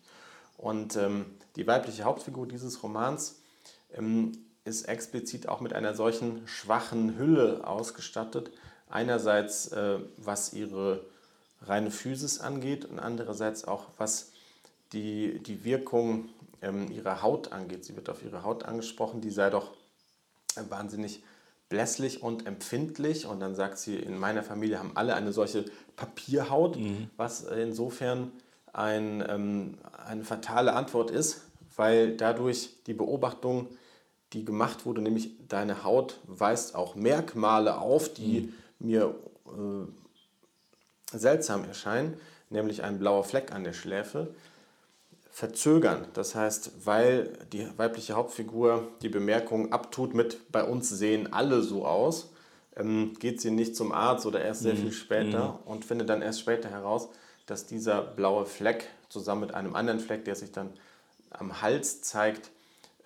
Und 0.56 0.96
ähm, 0.96 1.26
die 1.56 1.66
weibliche 1.66 2.04
Hauptfigur 2.04 2.46
dieses 2.46 2.82
Romans 2.82 3.40
ähm, 3.92 4.32
ist 4.64 4.88
explizit 4.88 5.48
auch 5.48 5.60
mit 5.60 5.72
einer 5.72 5.94
solchen 5.94 6.46
schwachen 6.46 7.18
Hülle 7.18 7.66
ausgestattet. 7.66 8.50
Einerseits 8.88 9.68
äh, 9.68 9.98
was 10.16 10.52
ihre 10.52 11.04
reine 11.62 11.90
Physis 11.90 12.40
angeht 12.40 12.84
und 12.84 12.98
andererseits 12.98 13.64
auch 13.64 13.86
was 13.98 14.30
die, 14.92 15.40
die 15.42 15.64
Wirkung 15.64 16.28
ähm, 16.62 16.90
ihrer 16.90 17.22
Haut 17.22 17.52
angeht. 17.52 17.84
Sie 17.84 17.96
wird 17.96 18.08
auf 18.08 18.22
ihre 18.22 18.42
Haut 18.42 18.64
angesprochen, 18.64 19.20
die 19.20 19.30
sei 19.30 19.50
doch 19.50 19.72
wahnsinnig 20.68 21.22
blässlich 21.68 22.22
und 22.22 22.46
empfindlich. 22.46 23.26
Und 23.26 23.40
dann 23.40 23.54
sagt 23.54 23.78
sie, 23.78 23.96
in 23.96 24.18
meiner 24.18 24.42
Familie 24.42 24.78
haben 24.78 24.92
alle 24.94 25.14
eine 25.14 25.32
solche 25.32 25.64
Papierhaut, 25.96 26.76
mhm. 26.76 27.10
was 27.16 27.42
insofern 27.42 28.32
ein, 28.72 29.24
ähm, 29.28 29.78
eine 30.06 30.24
fatale 30.24 30.74
Antwort 30.74 31.10
ist, 31.10 31.42
weil 31.76 32.16
dadurch 32.16 32.70
die 32.86 32.94
Beobachtung, 32.94 33.68
die 34.32 34.44
gemacht 34.44 34.86
wurde, 34.86 35.02
nämlich 35.02 35.30
deine 35.48 35.84
Haut 35.84 36.18
weist 36.24 36.74
auch 36.74 36.94
Merkmale 36.94 37.78
auf, 37.78 38.12
die 38.12 38.40
mhm. 38.40 38.54
Mir 38.78 39.14
äh, 39.46 41.16
seltsam 41.16 41.64
erscheinen, 41.64 42.18
nämlich 42.50 42.82
ein 42.82 42.98
blauer 42.98 43.24
Fleck 43.24 43.52
an 43.52 43.64
der 43.64 43.72
Schläfe, 43.72 44.34
verzögern. 45.30 46.06
Das 46.14 46.34
heißt, 46.34 46.86
weil 46.86 47.38
die 47.52 47.66
weibliche 47.76 48.14
Hauptfigur 48.14 48.88
die 49.02 49.10
Bemerkung 49.10 49.72
abtut 49.72 50.14
mit 50.14 50.50
bei 50.50 50.64
uns 50.64 50.88
sehen 50.88 51.32
alle 51.32 51.62
so 51.62 51.84
aus, 51.84 52.30
ähm, 52.74 53.14
geht 53.18 53.40
sie 53.40 53.50
nicht 53.50 53.76
zum 53.76 53.92
Arzt 53.92 54.24
oder 54.24 54.42
erst 54.42 54.62
sehr 54.62 54.74
mhm. 54.74 54.78
viel 54.78 54.92
später 54.92 55.48
mhm. 55.48 55.70
und 55.70 55.84
findet 55.84 56.08
dann 56.08 56.22
erst 56.22 56.40
später 56.40 56.70
heraus, 56.70 57.08
dass 57.46 57.66
dieser 57.66 58.02
blaue 58.02 58.46
Fleck 58.46 58.88
zusammen 59.08 59.42
mit 59.42 59.54
einem 59.54 59.76
anderen 59.76 60.00
Fleck, 60.00 60.24
der 60.24 60.36
sich 60.36 60.52
dann 60.52 60.70
am 61.30 61.60
Hals 61.60 62.00
zeigt, 62.02 62.50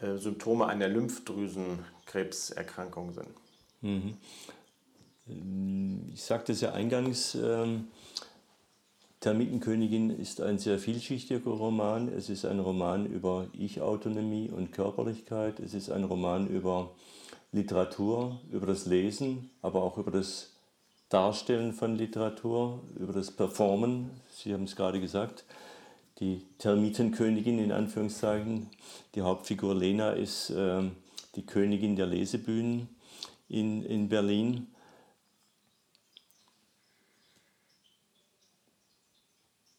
äh, 0.01 0.17
Symptome 0.17 0.67
einer 0.67 0.89
Lymphdrüsenkrebserkrankung 0.89 3.13
sind. 3.13 3.29
Mhm. 3.81 4.17
Ich 6.13 6.23
sagte 6.23 6.53
es 6.53 6.61
ja 6.61 6.73
eingangs, 6.73 7.35
ähm 7.35 7.89
Termitenkönigin 9.21 10.09
ist 10.09 10.41
ein 10.41 10.59
sehr 10.59 10.79
vielschichtiger 10.79 11.51
Roman. 11.51 12.09
Es 12.09 12.31
ist 12.31 12.47
ein 12.47 12.59
Roman 12.59 13.05
über 13.05 13.49
Ich-Autonomie 13.53 14.49
und 14.49 14.73
Körperlichkeit. 14.73 15.61
Es 15.61 15.75
ist 15.75 15.91
ein 15.91 16.05
Roman 16.05 16.47
über 16.47 16.93
Literatur, 17.53 18.41
über 18.51 18.67
das 18.67 18.87
Lesen, 18.87 19.51
aber 19.61 19.83
auch 19.83 19.99
über 19.99 20.11
das 20.11 20.53
Darstellen 21.11 21.75
von 21.75 21.97
Literatur, 21.97 22.81
über 22.99 23.13
das 23.13 23.31
Performen. 23.31 24.09
Sie 24.33 24.55
haben 24.55 24.65
es 24.65 24.75
gerade 24.75 25.01
gesagt. 25.01 25.45
Die 26.21 26.43
Termitenkönigin 26.57 27.59
in 27.59 27.73
Anführungszeichen. 27.73 28.71
Die 29.15 29.21
Hauptfigur 29.21 29.75
Lena 29.75 30.13
ist 30.13 30.49
äh, 30.49 30.81
die 31.37 31.45
Königin 31.45 31.95
der 31.95 32.07
Lesebühnen 32.07 32.89
in, 33.51 33.85
in 33.85 34.09
Berlin. 34.09 34.69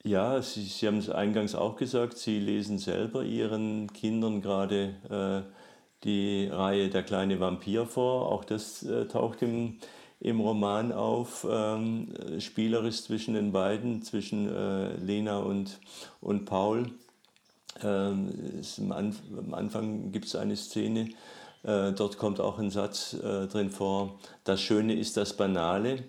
Ja, 0.03 0.41
Sie, 0.41 0.63
Sie 0.63 0.87
haben 0.87 0.97
es 0.97 1.09
eingangs 1.09 1.53
auch 1.53 1.75
gesagt, 1.75 2.17
Sie 2.17 2.39
lesen 2.39 2.79
selber 2.79 3.23
Ihren 3.23 3.91
Kindern 3.93 4.41
gerade 4.41 4.95
äh, 5.09 5.51
die 6.03 6.47
Reihe 6.47 6.89
Der 6.89 7.03
kleine 7.03 7.39
Vampir 7.39 7.85
vor. 7.85 8.31
Auch 8.31 8.43
das 8.43 8.81
äh, 8.81 9.05
taucht 9.05 9.43
im, 9.43 9.77
im 10.19 10.39
Roman 10.39 10.91
auf, 10.91 11.45
ähm, 11.49 12.13
spielerisch 12.39 13.03
zwischen 13.03 13.35
den 13.35 13.51
beiden, 13.51 14.01
zwischen 14.01 14.49
äh, 14.49 14.95
Lena 14.95 15.37
und, 15.37 15.79
und 16.19 16.45
Paul. 16.45 16.89
Ähm, 17.83 18.31
am, 18.79 18.91
am, 19.37 19.53
Anfang 19.53 20.11
gibt 20.11 20.25
es 20.25 20.35
eine 20.35 20.55
Szene, 20.55 21.09
äh, 21.63 21.91
dort 21.91 22.17
kommt 22.17 22.39
auch 22.39 22.57
ein 22.57 22.71
Satz 22.71 23.13
äh, 23.13 23.47
drin 23.47 23.69
vor, 23.69 24.19
das 24.43 24.61
Schöne 24.61 24.95
ist 24.95 25.15
das 25.15 25.37
Banale. 25.37 26.03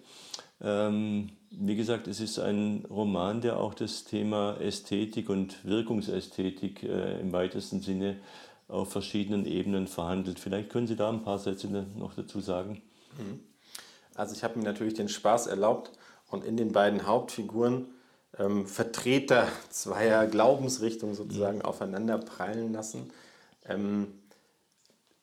Ähm, 0.63 1.31
wie 1.59 1.77
gesagt, 1.77 2.07
es 2.09 2.21
ist 2.21 2.39
ein 2.39 2.85
Roman, 2.89 3.41
der 3.41 3.59
auch 3.59 3.75
das 3.75 4.05
Thema 4.05 4.57
Ästhetik 4.61 5.29
und 5.29 5.65
Wirkungsästhetik 5.65 6.83
äh, 6.83 7.21
im 7.21 7.33
weitesten 7.33 7.81
Sinne 7.81 8.17
auf 8.69 8.91
verschiedenen 8.91 9.45
Ebenen 9.45 9.87
verhandelt. 9.87 10.39
Vielleicht 10.39 10.71
können 10.71 10.87
Sie 10.87 10.97
da 10.97 11.11
ein 11.11 11.23
paar 11.23 11.39
Sätze 11.39 11.69
noch 11.69 12.15
dazu 12.15 12.41
sagen. 12.41 12.81
Mhm. 13.19 13.41
Also 14.15 14.35
ich 14.35 14.45
habe 14.45 14.59
mir 14.59 14.65
natürlich 14.65 14.95
den 14.95 15.09
Spaß 15.09 15.47
erlaubt 15.47 15.93
und 16.31 16.45
in 16.45 16.57
den 16.57 16.73
beiden 16.73 17.07
Hauptfiguren 17.07 17.87
ähm, 18.39 18.67
Vertreter 18.67 19.49
zweier 19.71 20.27
Glaubensrichtungen 20.27 21.15
sozusagen 21.15 21.59
mhm. 21.59 21.65
aufeinander 21.65 22.19
prallen 22.19 22.73
lassen. 22.73 23.11
Ähm, 23.67 24.09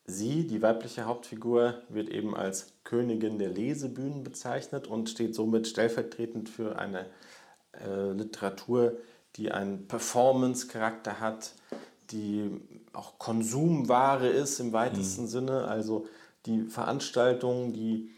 Sie, 0.09 0.45
die 0.47 0.61
weibliche 0.61 1.05
Hauptfigur, 1.05 1.81
wird 1.89 2.09
eben 2.09 2.35
als 2.35 2.73
Königin 2.83 3.39
der 3.39 3.49
Lesebühnen 3.49 4.23
bezeichnet 4.23 4.87
und 4.87 5.09
steht 5.09 5.35
somit 5.35 5.67
stellvertretend 5.67 6.49
für 6.49 6.77
eine 6.77 7.05
äh, 7.73 8.11
Literatur, 8.11 8.97
die 9.35 9.51
einen 9.51 9.87
Performance-Charakter 9.87 11.19
hat, 11.19 11.53
die 12.11 12.49
auch 12.93 13.19
Konsumware 13.19 14.27
ist 14.27 14.59
im 14.59 14.73
weitesten 14.73 15.23
mhm. 15.23 15.27
Sinne. 15.27 15.67
Also 15.67 16.07
die 16.45 16.63
Veranstaltungen, 16.63 17.73
die 17.73 18.09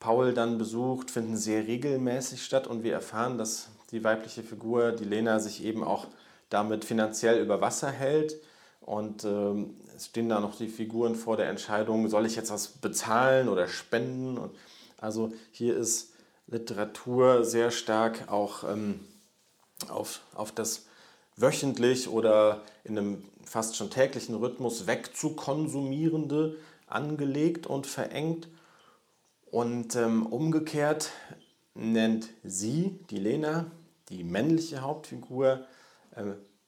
Paul 0.00 0.34
dann 0.34 0.58
besucht, 0.58 1.10
finden 1.10 1.36
sehr 1.36 1.66
regelmäßig 1.66 2.44
statt 2.44 2.66
und 2.66 2.82
wir 2.82 2.92
erfahren, 2.92 3.38
dass 3.38 3.70
die 3.92 4.04
weibliche 4.04 4.42
Figur, 4.42 4.92
die 4.92 5.04
Lena, 5.04 5.38
sich 5.38 5.64
eben 5.64 5.84
auch 5.84 6.08
damit 6.50 6.84
finanziell 6.84 7.40
über 7.40 7.60
Wasser 7.60 7.90
hält 7.90 8.36
und 8.86 9.24
ähm, 9.24 9.74
es 9.96 10.06
stehen 10.06 10.28
da 10.28 10.38
noch 10.40 10.56
die 10.56 10.68
Figuren 10.68 11.16
vor 11.16 11.36
der 11.36 11.48
Entscheidung, 11.48 12.08
soll 12.08 12.24
ich 12.24 12.36
jetzt 12.36 12.52
was 12.52 12.68
bezahlen 12.68 13.48
oder 13.48 13.66
spenden? 13.66 14.38
Und 14.38 14.54
also 14.98 15.32
hier 15.50 15.76
ist 15.76 16.12
Literatur 16.46 17.44
sehr 17.44 17.72
stark 17.72 18.30
auch 18.30 18.62
ähm, 18.62 19.00
auf, 19.88 20.20
auf 20.34 20.52
das 20.52 20.86
wöchentlich 21.34 22.08
oder 22.08 22.62
in 22.84 22.96
einem 22.96 23.24
fast 23.44 23.76
schon 23.76 23.90
täglichen 23.90 24.36
Rhythmus 24.36 24.86
wegzukonsumierende 24.86 26.56
angelegt 26.86 27.66
und 27.66 27.88
verengt. 27.88 28.46
Und 29.50 29.96
ähm, 29.96 30.26
umgekehrt 30.26 31.10
nennt 31.74 32.28
sie, 32.44 33.00
die 33.10 33.18
Lena, 33.18 33.66
die 34.10 34.22
männliche 34.22 34.82
Hauptfigur, 34.82 35.66
äh, 36.14 36.22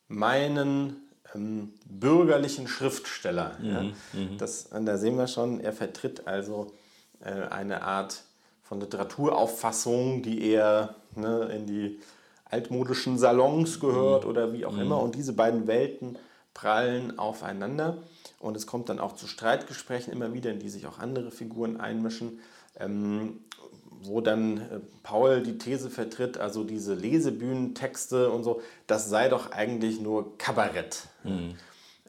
meinen 0.08 1.07
ähm, 1.34 1.72
bürgerlichen 1.86 2.68
Schriftsteller. 2.68 3.56
Mhm, 3.60 3.66
ja. 3.66 3.82
Mhm. 3.82 4.38
Das, 4.38 4.68
da 4.70 4.98
sehen 4.98 5.16
wir 5.16 5.26
schon, 5.26 5.60
er 5.60 5.72
vertritt 5.72 6.26
also 6.26 6.72
äh, 7.20 7.48
eine 7.48 7.82
Art 7.82 8.22
von 8.62 8.80
Literaturauffassung, 8.80 10.22
die 10.22 10.50
eher 10.50 10.94
ne, 11.14 11.50
in 11.54 11.66
die 11.66 12.00
altmodischen 12.44 13.18
Salons 13.18 13.80
gehört 13.80 14.24
mhm. 14.24 14.30
oder 14.30 14.52
wie 14.52 14.66
auch 14.66 14.72
mhm. 14.72 14.80
immer. 14.80 15.02
Und 15.02 15.14
diese 15.14 15.32
beiden 15.32 15.66
Welten 15.66 16.18
prallen 16.54 17.18
aufeinander. 17.18 17.98
Und 18.40 18.56
es 18.56 18.66
kommt 18.66 18.88
dann 18.88 18.98
auch 18.98 19.14
zu 19.14 19.26
Streitgesprächen 19.26 20.12
immer 20.12 20.32
wieder, 20.32 20.50
in 20.50 20.58
die 20.58 20.68
sich 20.68 20.86
auch 20.86 20.98
andere 20.98 21.30
Figuren 21.30 21.80
einmischen. 21.80 22.40
Ähm, 22.78 23.40
wo 24.02 24.20
dann 24.20 24.58
äh, 24.58 24.80
Paul 25.02 25.42
die 25.42 25.58
These 25.58 25.90
vertritt, 25.90 26.38
also 26.38 26.64
diese 26.64 26.94
Lesebühnentexte 26.94 28.30
und 28.30 28.44
so, 28.44 28.60
das 28.86 29.08
sei 29.08 29.28
doch 29.28 29.52
eigentlich 29.52 30.00
nur 30.00 30.36
Kabarett. 30.38 31.08
Mhm. 31.24 31.54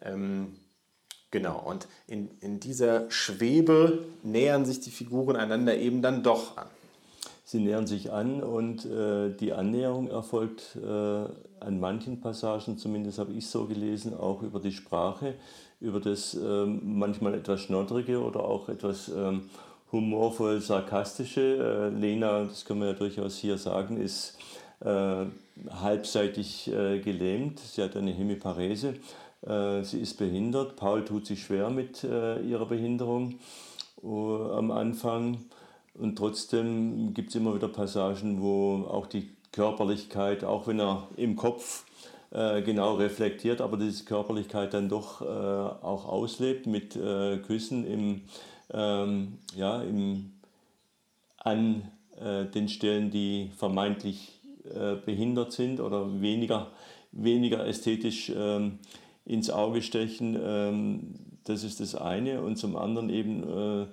Ähm, 0.02 0.56
genau, 1.32 1.62
und 1.66 1.88
in, 2.08 2.30
in 2.42 2.60
dieser 2.60 3.10
Schwebe 3.12 4.06
nähern 4.24 4.66
sich 4.66 4.80
die 4.80 4.92
Figuren 4.92 5.36
einander 5.36 5.76
eben 5.76 6.02
dann 6.02 6.24
doch 6.24 6.58
an. 6.58 6.68
Sie 7.44 7.60
nähern 7.60 7.88
sich 7.88 8.12
an 8.12 8.44
und 8.44 8.86
äh, 8.86 9.32
die 9.32 9.54
Annäherung 9.54 10.12
erfolgt 10.12 10.76
äh, 10.76 11.26
an 11.60 11.80
manchen 11.80 12.22
Passagen, 12.22 12.78
zumindest 12.78 13.18
habe 13.18 13.34
ich 13.34 13.48
so 13.48 13.66
gelesen, 13.66 14.14
auch 14.16 14.44
über 14.44 14.60
die 14.60 14.72
Sprache, 14.72 15.34
über 15.80 16.00
das 16.00 16.36
äh, 16.36 16.66
manchmal 16.66 17.34
etwas 17.34 17.62
Schnoddrige 17.62 18.22
oder 18.22 18.44
auch 18.44 18.70
etwas 18.70 19.10
ähm, 19.10 19.50
humorvoll 19.92 20.62
sarkastische. 20.62 21.92
Äh, 21.96 22.00
Lena, 22.00 22.46
das 22.46 22.66
können 22.66 22.82
wir 22.82 22.90
ja 22.90 22.94
durchaus 22.94 23.38
hier 23.38 23.58
sagen, 23.58 24.00
ist 24.00 24.38
äh, 24.82 25.26
halbseitig 25.70 26.72
äh, 26.72 27.00
gelähmt. 27.00 27.60
Sie 27.60 27.82
hat 27.82 27.96
eine 27.96 28.12
Hemiparese. 28.12 28.96
Äh, 29.46 29.84
sie 29.84 30.00
ist 30.00 30.18
behindert. 30.18 30.76
Paul 30.76 31.06
tut 31.06 31.26
sich 31.26 31.44
schwer 31.44 31.70
mit 31.70 32.04
äh, 32.04 32.42
ihrer 32.42 32.66
Behinderung 32.66 33.40
uh, 34.04 34.52
am 34.52 34.72
Anfang. 34.72 35.46
Und 35.94 36.18
trotzdem 36.18 37.14
gibt 37.14 37.30
es 37.30 37.36
immer 37.36 37.56
wieder 37.56 37.68
Passagen, 37.68 38.42
wo 38.42 38.86
auch 38.90 39.08
die 39.08 39.32
Körperlichkeit, 39.52 40.44
auch 40.44 40.68
wenn 40.68 40.80
er 40.80 41.08
im 41.18 41.36
Kopf 41.36 41.86
äh, 42.32 42.62
genau 42.62 42.96
reflektiert, 42.96 43.60
aber 43.60 43.76
diese 43.76 44.06
Körperlichkeit 44.06 44.74
dann 44.74 44.88
doch 44.88 45.22
auch 45.22 46.08
auslebt 46.08 46.68
mit 46.68 46.94
Küssen 46.94 47.86
im 47.86 48.22
ähm, 48.74 49.40
ja, 49.56 49.82
im, 49.82 50.32
an 51.38 51.90
äh, 52.20 52.46
den 52.46 52.70
Stellen, 52.70 53.12
die 53.12 53.52
vermeintlich 53.58 54.40
äh, 54.66 54.96
behindert 54.96 55.52
sind 55.52 55.80
oder 55.80 56.22
weniger, 56.22 56.68
weniger 57.12 57.66
ästhetisch 57.66 58.32
ähm, 58.36 58.80
ins 59.26 59.50
Auge 59.50 59.82
stechen. 59.82 60.38
Ähm, 60.42 61.16
das 61.44 61.64
ist 61.64 61.80
das 61.80 61.96
eine. 61.96 62.42
Und 62.42 62.58
zum 62.58 62.76
anderen 62.76 63.10
eben 63.10 63.44
äh, 63.44 63.88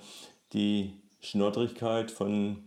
die 0.53 0.93
Schnoddrigkeit 1.21 2.11
von 2.11 2.59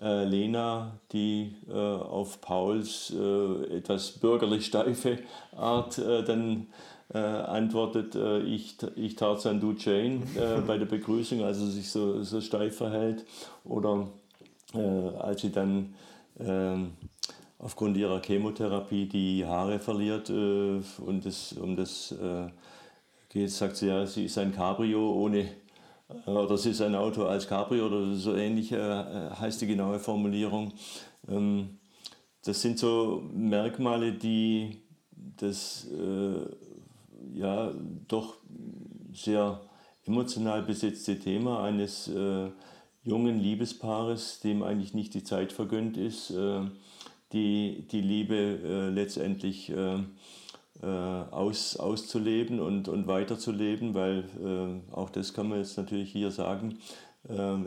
äh, 0.00 0.24
Lena, 0.24 0.98
die 1.12 1.54
äh, 1.68 1.74
auf 1.74 2.40
Pauls 2.40 3.12
äh, 3.14 3.76
etwas 3.76 4.12
bürgerlich 4.12 4.66
steife 4.66 5.18
Art 5.52 5.98
dann 5.98 6.68
äh, 7.12 7.18
antwortet, 7.18 8.14
äh, 8.14 8.40
ich, 8.40 8.76
ich 8.96 9.16
Tarzan, 9.16 9.60
du 9.60 9.72
Jane 9.72 10.22
äh, 10.36 10.60
bei 10.66 10.78
der 10.78 10.86
Begrüßung, 10.86 11.42
also 11.42 11.66
sich 11.66 11.90
so, 11.90 12.22
so 12.22 12.40
steif 12.40 12.76
verhält. 12.76 13.24
Oder 13.64 14.08
äh, 14.74 15.16
als 15.18 15.42
sie 15.42 15.50
dann 15.50 15.94
ähm, 16.38 16.92
aufgrund 17.58 17.96
ihrer 17.96 18.22
Chemotherapie 18.22 19.06
die 19.06 19.44
Haare 19.44 19.78
verliert 19.78 20.30
äh, 20.30 20.80
und 21.04 21.24
das, 21.24 21.52
um 21.54 21.76
das 21.76 22.12
äh, 22.12 22.48
geht, 23.28 23.50
sagt 23.50 23.76
sie 23.76 23.88
ja, 23.88 24.06
sie 24.06 24.26
ist 24.26 24.38
ein 24.38 24.54
Cabrio 24.54 25.12
ohne 25.12 25.48
oder 26.26 26.58
sie 26.58 26.70
ist 26.70 26.80
ein 26.80 26.96
Auto 26.96 27.24
als 27.24 27.46
Cabrio 27.46 27.86
oder 27.86 28.14
so 28.14 28.34
ähnlich 28.34 28.72
heißt 28.72 29.60
die 29.60 29.68
genaue 29.68 30.00
Formulierung. 30.00 30.72
Ähm, 31.28 31.78
das 32.44 32.60
sind 32.62 32.80
so 32.80 33.22
Merkmale, 33.32 34.12
die 34.12 34.78
das 35.36 35.86
ja 37.34 37.72
doch 38.08 38.36
sehr 39.12 39.60
emotional 40.06 40.62
besetzte 40.62 41.18
Thema 41.18 41.62
eines 41.62 42.08
äh, 42.08 42.50
jungen 43.04 43.38
Liebespaares, 43.38 44.40
dem 44.40 44.62
eigentlich 44.62 44.94
nicht 44.94 45.14
die 45.14 45.24
Zeit 45.24 45.52
vergönnt 45.52 45.96
ist, 45.96 46.30
äh, 46.30 46.62
die, 47.32 47.86
die 47.90 48.00
Liebe 48.00 48.34
äh, 48.34 48.88
letztendlich 48.90 49.70
äh, 49.70 49.98
äh, 50.82 50.86
aus, 50.86 51.76
auszuleben 51.76 52.60
und, 52.60 52.88
und 52.88 53.06
weiterzuleben, 53.06 53.94
weil 53.94 54.24
auch 54.92 55.10
das 55.10 55.34
kann 55.34 55.48
man 55.48 55.58
jetzt 55.58 55.76
natürlich 55.76 56.10
hier 56.10 56.30
sagen, 56.30 56.78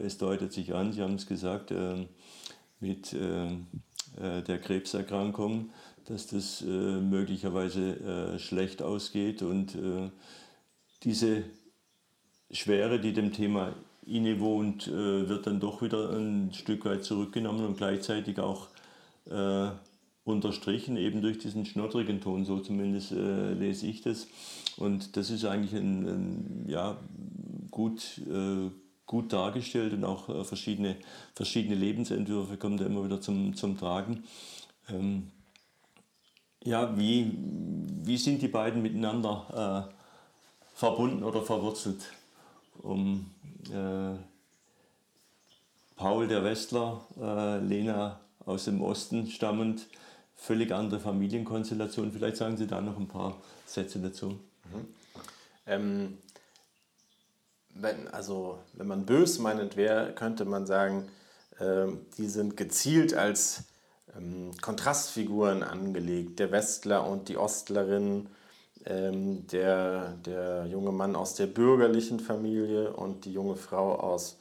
es 0.03 0.17
deutet 0.17 0.51
sich 0.51 0.73
an, 0.73 0.93
Sie 0.93 1.01
haben 1.03 1.13
es 1.13 1.27
gesagt, 1.27 1.71
mit 2.79 3.13
der 3.13 4.59
Krebserkrankung 4.59 5.69
dass 6.05 6.27
das 6.27 6.61
äh, 6.61 6.65
möglicherweise 6.65 8.35
äh, 8.35 8.39
schlecht 8.39 8.81
ausgeht 8.81 9.41
und 9.41 9.75
äh, 9.75 10.09
diese 11.03 11.43
Schwere, 12.51 12.99
die 12.99 13.13
dem 13.13 13.33
Thema 13.33 13.73
innewohnt, 14.05 14.87
äh, 14.87 15.29
wird 15.29 15.47
dann 15.47 15.59
doch 15.59 15.81
wieder 15.81 16.11
ein 16.11 16.53
Stück 16.53 16.85
weit 16.85 17.03
zurückgenommen 17.03 17.65
und 17.65 17.77
gleichzeitig 17.77 18.39
auch 18.39 18.67
äh, 19.29 19.69
unterstrichen, 20.25 20.97
eben 20.97 21.21
durch 21.21 21.37
diesen 21.37 21.65
schnoddrigen 21.65 22.21
Ton, 22.21 22.45
so 22.45 22.59
zumindest 22.59 23.11
äh, 23.11 23.53
lese 23.53 23.87
ich 23.87 24.01
das. 24.01 24.27
Und 24.77 25.17
das 25.17 25.29
ist 25.29 25.45
eigentlich 25.45 25.73
ein, 25.73 26.07
ein 26.07 26.65
ja, 26.67 26.97
gut, 27.69 28.21
gut 29.05 29.33
dargestellt 29.33 29.93
und 29.93 30.03
auch 30.03 30.45
verschiedene, 30.45 30.95
verschiedene 31.35 31.75
Lebensentwürfe 31.75 32.57
kommen 32.57 32.77
da 32.77 32.85
immer 32.85 33.03
wieder 33.03 33.21
zum, 33.21 33.55
zum 33.55 33.77
Tragen. 33.77 34.23
Ähm, 34.89 35.31
ja, 36.63 36.97
wie, 36.97 37.37
wie 38.03 38.17
sind 38.17 38.41
die 38.41 38.47
beiden 38.47 38.81
miteinander 38.81 39.89
äh, 39.89 40.75
verbunden 40.75 41.23
oder 41.23 41.41
verwurzelt? 41.41 42.03
Um 42.81 43.31
äh, 43.69 44.15
Paul 45.95 46.27
der 46.27 46.43
Westler, 46.43 47.01
äh, 47.19 47.59
Lena 47.59 48.19
aus 48.45 48.65
dem 48.65 48.81
Osten 48.81 49.27
stammend, 49.27 49.87
völlig 50.35 50.71
andere 50.71 50.99
Familienkonstellation. 50.99 52.11
Vielleicht 52.11 52.37
sagen 52.37 52.57
Sie 52.57 52.67
da 52.67 52.81
noch 52.81 52.97
ein 52.97 53.07
paar 53.07 53.37
Sätze 53.65 53.99
dazu. 53.99 54.29
Mhm. 54.29 54.87
Ähm, 55.65 56.17
wenn, 57.69 58.07
also, 58.09 58.59
wenn 58.73 58.87
man 58.87 59.05
bös 59.05 59.39
meinend 59.39 59.77
wäre, 59.77 60.13
könnte 60.13 60.45
man 60.45 60.65
sagen, 60.65 61.09
äh, 61.59 61.87
die 62.17 62.27
sind 62.27 62.57
gezielt 62.57 63.13
als 63.13 63.63
ähm, 64.17 64.51
Kontrastfiguren 64.61 65.63
angelegt. 65.63 66.39
Der 66.39 66.51
Westler 66.51 67.07
und 67.07 67.29
die 67.29 67.37
Ostlerin, 67.37 68.27
ähm, 68.85 69.47
der, 69.47 70.17
der 70.25 70.65
junge 70.65 70.91
Mann 70.91 71.15
aus 71.15 71.35
der 71.35 71.47
bürgerlichen 71.47 72.19
Familie 72.19 72.93
und 72.93 73.23
die 73.25 73.33
junge 73.33 73.55
Frau 73.55 73.95
aus 73.95 74.37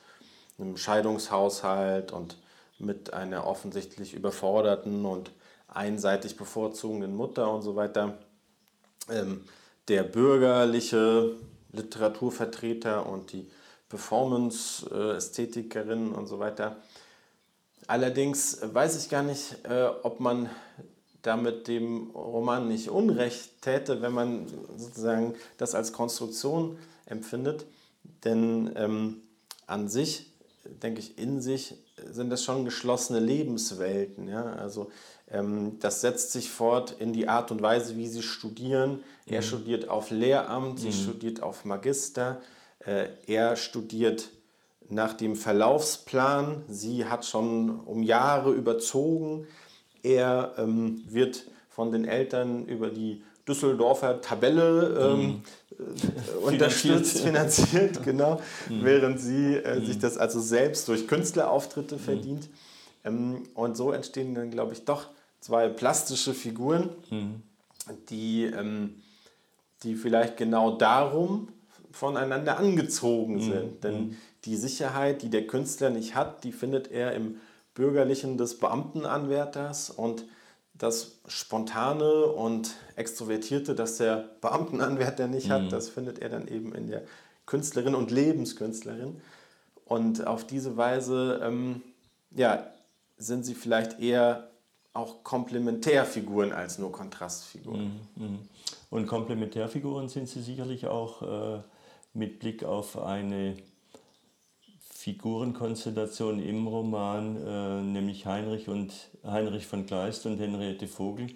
einem 0.58 0.76
Scheidungshaushalt 0.76 2.12
und 2.12 2.36
mit 2.78 3.12
einer 3.12 3.46
offensichtlich 3.46 4.14
überforderten 4.14 5.04
und 5.06 5.30
einseitig 5.68 6.36
bevorzugenden 6.36 7.14
Mutter 7.14 7.52
und 7.52 7.62
so 7.62 7.76
weiter. 7.76 8.18
Ähm, 9.08 9.44
der 9.88 10.02
bürgerliche 10.02 11.36
Literaturvertreter 11.72 13.06
und 13.06 13.32
die 13.32 13.50
Performance-Ästhetikerin 13.88 16.12
und 16.12 16.26
so 16.26 16.38
weiter. 16.38 16.76
Allerdings 17.86 18.58
weiß 18.62 19.02
ich 19.02 19.10
gar 19.10 19.22
nicht, 19.22 19.56
äh, 19.64 19.88
ob 20.02 20.20
man 20.20 20.48
damit 21.22 21.68
dem 21.68 22.10
Roman 22.10 22.68
nicht 22.68 22.88
Unrecht 22.88 23.62
täte, 23.62 24.02
wenn 24.02 24.12
man 24.12 24.46
sozusagen 24.76 25.34
das 25.56 25.74
als 25.74 25.92
Konstruktion 25.92 26.78
empfindet. 27.06 27.64
Denn 28.24 28.72
ähm, 28.76 29.22
an 29.66 29.88
sich, 29.88 30.32
denke 30.64 31.00
ich, 31.00 31.18
in 31.18 31.40
sich 31.40 31.76
sind 32.10 32.30
das 32.30 32.42
schon 32.44 32.64
geschlossene 32.64 33.20
Lebenswelten. 33.20 34.28
Ja? 34.28 34.44
Also 34.54 34.90
ähm, 35.30 35.78
das 35.80 36.00
setzt 36.00 36.32
sich 36.32 36.50
fort 36.50 36.96
in 36.98 37.12
die 37.12 37.28
Art 37.28 37.50
und 37.50 37.62
Weise, 37.62 37.96
wie 37.96 38.08
sie 38.08 38.22
studieren. 38.22 38.96
Mhm. 39.26 39.32
Er 39.32 39.42
studiert 39.42 39.88
auf 39.88 40.10
Lehramt, 40.10 40.80
sie 40.80 40.88
mhm. 40.88 40.92
studiert 40.92 41.42
auf 41.42 41.64
Magister, 41.64 42.40
äh, 42.80 43.08
er 43.26 43.56
studiert 43.56 44.28
nach 44.88 45.14
dem 45.14 45.36
Verlaufsplan. 45.36 46.62
Sie 46.68 47.06
hat 47.06 47.24
schon 47.24 47.80
um 47.80 48.02
Jahre 48.02 48.52
überzogen. 48.52 49.46
Er 50.02 50.54
ähm, 50.58 51.02
wird 51.08 51.46
von 51.70 51.92
den 51.92 52.04
Eltern 52.04 52.66
über 52.66 52.90
die 52.90 53.22
Düsseldorfer 53.46 54.20
Tabelle 54.20 55.14
ähm, 55.14 55.42
mhm. 55.78 56.44
unterstützt, 56.44 57.20
finanziert, 57.20 58.02
genau, 58.04 58.40
mhm. 58.68 58.84
während 58.84 59.20
sie 59.20 59.56
äh, 59.56 59.80
mhm. 59.80 59.86
sich 59.86 59.98
das 59.98 60.16
also 60.16 60.40
selbst 60.40 60.86
durch 60.88 61.08
Künstlerauftritte 61.08 61.96
mhm. 61.96 62.00
verdient. 62.00 62.48
Ähm, 63.04 63.42
und 63.54 63.76
so 63.76 63.90
entstehen 63.90 64.34
dann, 64.34 64.50
glaube 64.50 64.74
ich, 64.74 64.84
doch 64.84 65.08
zwei 65.40 65.68
plastische 65.68 66.34
Figuren, 66.34 66.90
mhm. 67.10 67.42
die, 68.10 68.44
ähm, 68.44 69.02
die 69.82 69.96
vielleicht 69.96 70.36
genau 70.36 70.76
darum 70.76 71.48
voneinander 71.90 72.58
angezogen 72.58 73.34
mhm. 73.34 73.40
sind. 73.40 73.84
Denn 73.84 74.16
die 74.44 74.56
Sicherheit, 74.56 75.22
die 75.22 75.30
der 75.30 75.46
Künstler 75.46 75.90
nicht 75.90 76.14
hat, 76.14 76.44
die 76.44 76.52
findet 76.52 76.90
er 76.90 77.12
im 77.14 77.40
Bürgerlichen 77.74 78.36
des 78.38 78.58
Beamtenanwärters 78.58 79.90
und 79.90 80.24
das 80.74 81.18
Spontane 81.26 82.26
und 82.26 82.74
Extrovertierte, 82.96 83.74
das 83.74 83.98
der 83.98 84.30
Beamtenanwärter 84.40 85.28
nicht 85.28 85.50
hat, 85.50 85.62
mhm. 85.62 85.68
das 85.68 85.88
findet 85.88 86.18
er 86.18 86.28
dann 86.28 86.48
eben 86.48 86.74
in 86.74 86.88
der 86.88 87.02
Künstlerin 87.46 87.94
und 87.94 88.10
Lebenskünstlerin. 88.10 89.20
Und 89.84 90.26
auf 90.26 90.46
diese 90.46 90.76
Weise 90.76 91.40
ähm, 91.42 91.82
ja, 92.30 92.66
sind 93.18 93.44
sie 93.44 93.54
vielleicht 93.54 94.00
eher 94.00 94.48
auch 94.94 95.22
Komplementärfiguren 95.22 96.52
als 96.52 96.78
nur 96.78 96.92
Kontrastfiguren. 96.92 98.00
Mhm. 98.16 98.24
mhm. 98.24 98.38
Und 98.90 99.06
Komplementärfiguren 99.06 100.08
sind 100.10 100.28
sie 100.28 100.42
sicherlich 100.42 100.86
auch 100.86 101.22
äh, 101.22 101.62
mit 102.12 102.40
Blick 102.40 102.62
auf 102.62 102.98
eine 102.98 103.56
Figurenkonstellation 105.02 106.40
im 106.40 106.68
Roman, 106.68 107.36
äh, 107.44 107.82
nämlich 107.82 108.24
Heinrich 108.24 108.68
und 108.68 108.92
Heinrich 109.24 109.66
von 109.66 109.84
Kleist 109.84 110.26
und 110.26 110.38
Henriette 110.38 110.86
Vogel. 110.86 111.26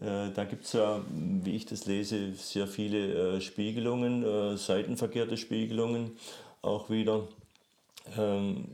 Äh, 0.00 0.30
da 0.32 0.44
gibt 0.44 0.66
es 0.66 0.74
ja, 0.74 1.00
wie 1.10 1.56
ich 1.56 1.66
das 1.66 1.86
lese, 1.86 2.32
sehr 2.34 2.68
viele 2.68 3.38
äh, 3.38 3.40
Spiegelungen, 3.40 4.22
äh, 4.22 4.56
seitenverkehrte 4.56 5.36
Spiegelungen 5.36 6.12
auch 6.62 6.90
wieder. 6.90 7.26
Ähm, 8.16 8.68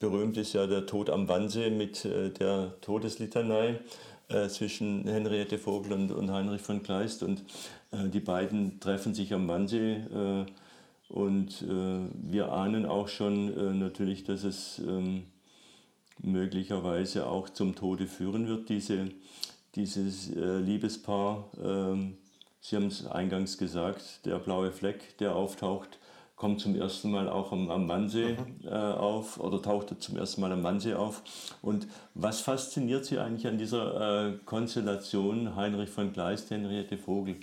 berühmt 0.00 0.36
ist 0.36 0.54
ja 0.54 0.66
der 0.66 0.86
Tod 0.86 1.08
am 1.08 1.28
Wannsee 1.28 1.70
mit 1.70 2.04
äh, 2.04 2.30
der 2.30 2.74
Todeslitanei 2.80 3.78
äh, 4.26 4.48
zwischen 4.48 5.06
Henriette 5.06 5.58
Vogel 5.58 5.92
und, 5.92 6.10
und, 6.10 6.32
Heinrich 6.32 6.62
von 6.62 6.82
Kleist. 6.82 7.22
Und 7.22 7.44
die 7.92 8.20
beiden 8.20 8.80
treffen 8.80 9.14
sich 9.14 9.32
am 9.32 9.46
Wannsee 9.46 10.02
und 11.08 11.62
äh, 11.62 12.08
wir 12.12 12.52
ahnen 12.52 12.86
auch 12.86 13.08
schon 13.08 13.56
äh, 13.56 13.74
natürlich, 13.74 14.24
dass 14.24 14.44
es 14.44 14.78
ähm, 14.80 15.24
möglicherweise 16.18 17.26
auch 17.26 17.48
zum 17.48 17.74
Tode 17.74 18.06
führen 18.06 18.48
wird, 18.48 18.68
diese, 18.68 19.10
dieses 19.74 20.34
äh, 20.34 20.58
Liebespaar. 20.58 21.50
Ähm, 21.62 22.18
Sie 22.60 22.74
haben 22.74 22.86
es 22.86 23.06
eingangs 23.06 23.58
gesagt, 23.58 24.26
der 24.26 24.40
blaue 24.40 24.72
Fleck, 24.72 25.16
der 25.18 25.36
auftaucht, 25.36 26.00
kommt 26.34 26.60
zum 26.60 26.74
ersten 26.74 27.12
Mal 27.12 27.28
auch 27.28 27.52
am, 27.52 27.70
am 27.70 27.86
Mannsee 27.86 28.36
mhm. 28.36 28.66
äh, 28.66 28.70
auf 28.70 29.38
oder 29.38 29.62
tauchte 29.62 29.98
zum 29.98 30.16
ersten 30.16 30.40
Mal 30.40 30.50
am 30.50 30.62
Mannsee 30.62 30.94
auf. 30.94 31.22
Und 31.62 31.86
was 32.14 32.40
fasziniert 32.40 33.04
Sie 33.04 33.18
eigentlich 33.18 33.46
an 33.46 33.58
dieser 33.58 34.30
äh, 34.30 34.38
Konstellation 34.44 35.54
Heinrich 35.54 35.90
von 35.90 36.12
Kleist, 36.12 36.50
Henriette 36.50 36.98
Vogel? 36.98 37.36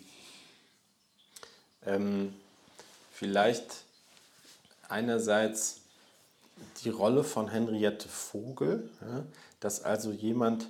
Ähm, 1.85 2.33
vielleicht 3.13 3.85
einerseits 4.89 5.81
die 6.83 6.89
Rolle 6.89 7.23
von 7.23 7.47
Henriette 7.47 8.09
Vogel, 8.09 8.89
ja, 9.01 9.23
dass 9.59 9.83
also 9.83 10.11
jemand, 10.11 10.67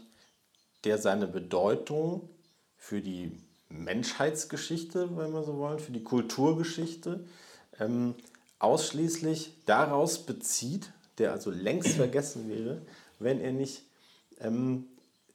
der 0.84 0.98
seine 0.98 1.26
Bedeutung 1.26 2.30
für 2.78 3.02
die 3.02 3.32
Menschheitsgeschichte, 3.70 5.18
wenn 5.18 5.32
wir 5.32 5.44
so 5.44 5.58
wollen, 5.58 5.80
für 5.80 5.94
die 5.94 6.04
Kulturgeschichte 6.04 7.26
ähm, 7.80 8.14
ausschließlich 8.60 9.54
daraus 9.66 10.20
bezieht, 10.20 10.92
der 11.18 11.32
also 11.32 11.50
längst 11.50 11.94
vergessen 11.96 12.50
wäre, 12.50 12.82
wenn 13.20 13.40
er 13.40 13.54
nicht, 13.54 13.84
ähm, 14.42 14.88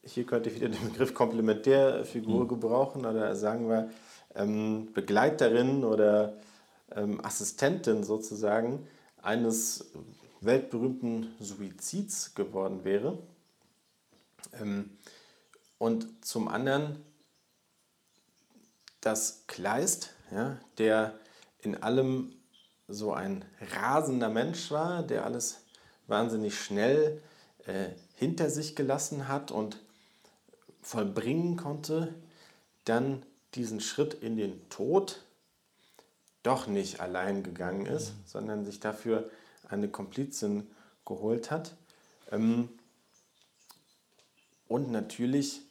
hier 0.04 0.24
könnte 0.24 0.50
ich 0.50 0.56
wieder 0.56 0.68
den 0.68 0.90
Begriff 0.90 1.14
Komplementärfigur 1.14 2.44
mhm. 2.44 2.48
gebrauchen 2.48 3.06
oder 3.06 3.34
sagen 3.34 3.68
wir 3.68 3.90
ähm, 4.34 4.92
Begleiterin 4.92 5.84
oder 5.84 6.34
ähm, 6.94 7.24
Assistentin 7.24 8.04
sozusagen 8.04 8.86
eines 9.22 9.90
weltberühmten 10.40 11.34
Suizids 11.40 12.34
geworden 12.34 12.84
wäre. 12.84 13.18
Ähm, 14.60 14.90
und 15.78 16.24
zum 16.24 16.48
anderen 16.48 17.04
das 19.00 19.44
Kleist, 19.46 20.14
ja, 20.30 20.58
der 20.78 21.18
in 21.60 21.82
allem 21.82 22.34
so 22.88 23.12
ein 23.12 23.44
rasender 23.74 24.28
Mensch 24.28 24.70
war, 24.70 25.02
der 25.02 25.24
alles 25.24 25.64
wahnsinnig 26.06 26.58
schnell 26.58 27.22
äh, 27.66 27.90
hinter 28.14 28.50
sich 28.50 28.74
gelassen 28.74 29.28
hat 29.28 29.50
und 29.50 29.78
vollbringen 30.82 31.56
konnte, 31.56 32.14
dann 32.84 33.22
diesen 33.54 33.80
Schritt 33.80 34.14
in 34.14 34.36
den 34.36 34.68
Tod 34.70 35.22
doch 36.42 36.66
nicht 36.66 37.00
allein 37.00 37.42
gegangen 37.42 37.86
ist, 37.86 38.10
mhm. 38.10 38.22
sondern 38.26 38.64
sich 38.64 38.80
dafür 38.80 39.30
eine 39.68 39.88
Komplizin 39.88 40.66
geholt 41.04 41.50
hat. 41.50 41.74
Ähm, 42.30 42.68
und 44.68 44.90
natürlich, 44.90 45.62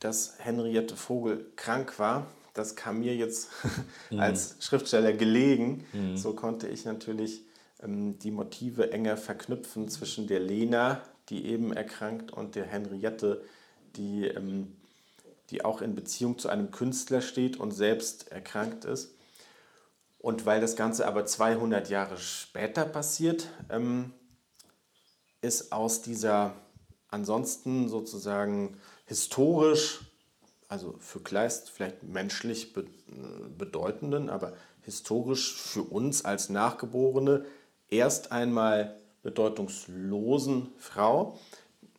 dass 0.00 0.34
Henriette 0.38 0.96
Vogel 0.96 1.46
krank 1.56 1.98
war, 1.98 2.26
das 2.54 2.76
kam 2.76 3.00
mir 3.00 3.14
jetzt 3.14 3.50
mhm. 4.10 4.20
als 4.20 4.56
Schriftsteller 4.60 5.12
gelegen. 5.12 5.84
Mhm. 5.92 6.16
So 6.16 6.34
konnte 6.34 6.68
ich 6.68 6.84
natürlich 6.84 7.42
ähm, 7.82 8.18
die 8.18 8.30
Motive 8.30 8.92
enger 8.92 9.16
verknüpfen 9.16 9.88
zwischen 9.88 10.26
der 10.26 10.40
Lena, 10.40 11.02
die 11.28 11.46
eben 11.46 11.72
erkrankt, 11.72 12.32
und 12.32 12.54
der 12.54 12.64
Henriette, 12.64 13.42
die, 13.96 14.26
ähm, 14.26 14.76
die 15.50 15.64
auch 15.64 15.82
in 15.82 15.94
Beziehung 15.94 16.38
zu 16.38 16.48
einem 16.48 16.70
Künstler 16.70 17.20
steht 17.20 17.58
und 17.58 17.72
selbst 17.72 18.30
erkrankt 18.30 18.84
ist. 18.84 19.15
Und 20.18 20.46
weil 20.46 20.60
das 20.60 20.76
Ganze 20.76 21.06
aber 21.06 21.26
200 21.26 21.88
Jahre 21.88 22.16
später 22.18 22.84
passiert, 22.84 23.48
ähm, 23.70 24.12
ist 25.40 25.72
aus 25.72 26.02
dieser 26.02 26.54
ansonsten 27.08 27.88
sozusagen 27.88 28.78
historisch, 29.04 30.00
also 30.68 30.96
für 30.98 31.20
Kleist 31.20 31.70
vielleicht 31.70 32.02
menschlich 32.02 32.72
be 32.72 32.86
bedeutenden, 33.56 34.28
aber 34.28 34.52
historisch 34.82 35.54
für 35.54 35.82
uns 35.82 36.24
als 36.24 36.48
Nachgeborene 36.48 37.44
erst 37.88 38.32
einmal 38.32 38.96
bedeutungslosen 39.22 40.72
Frau, 40.78 41.38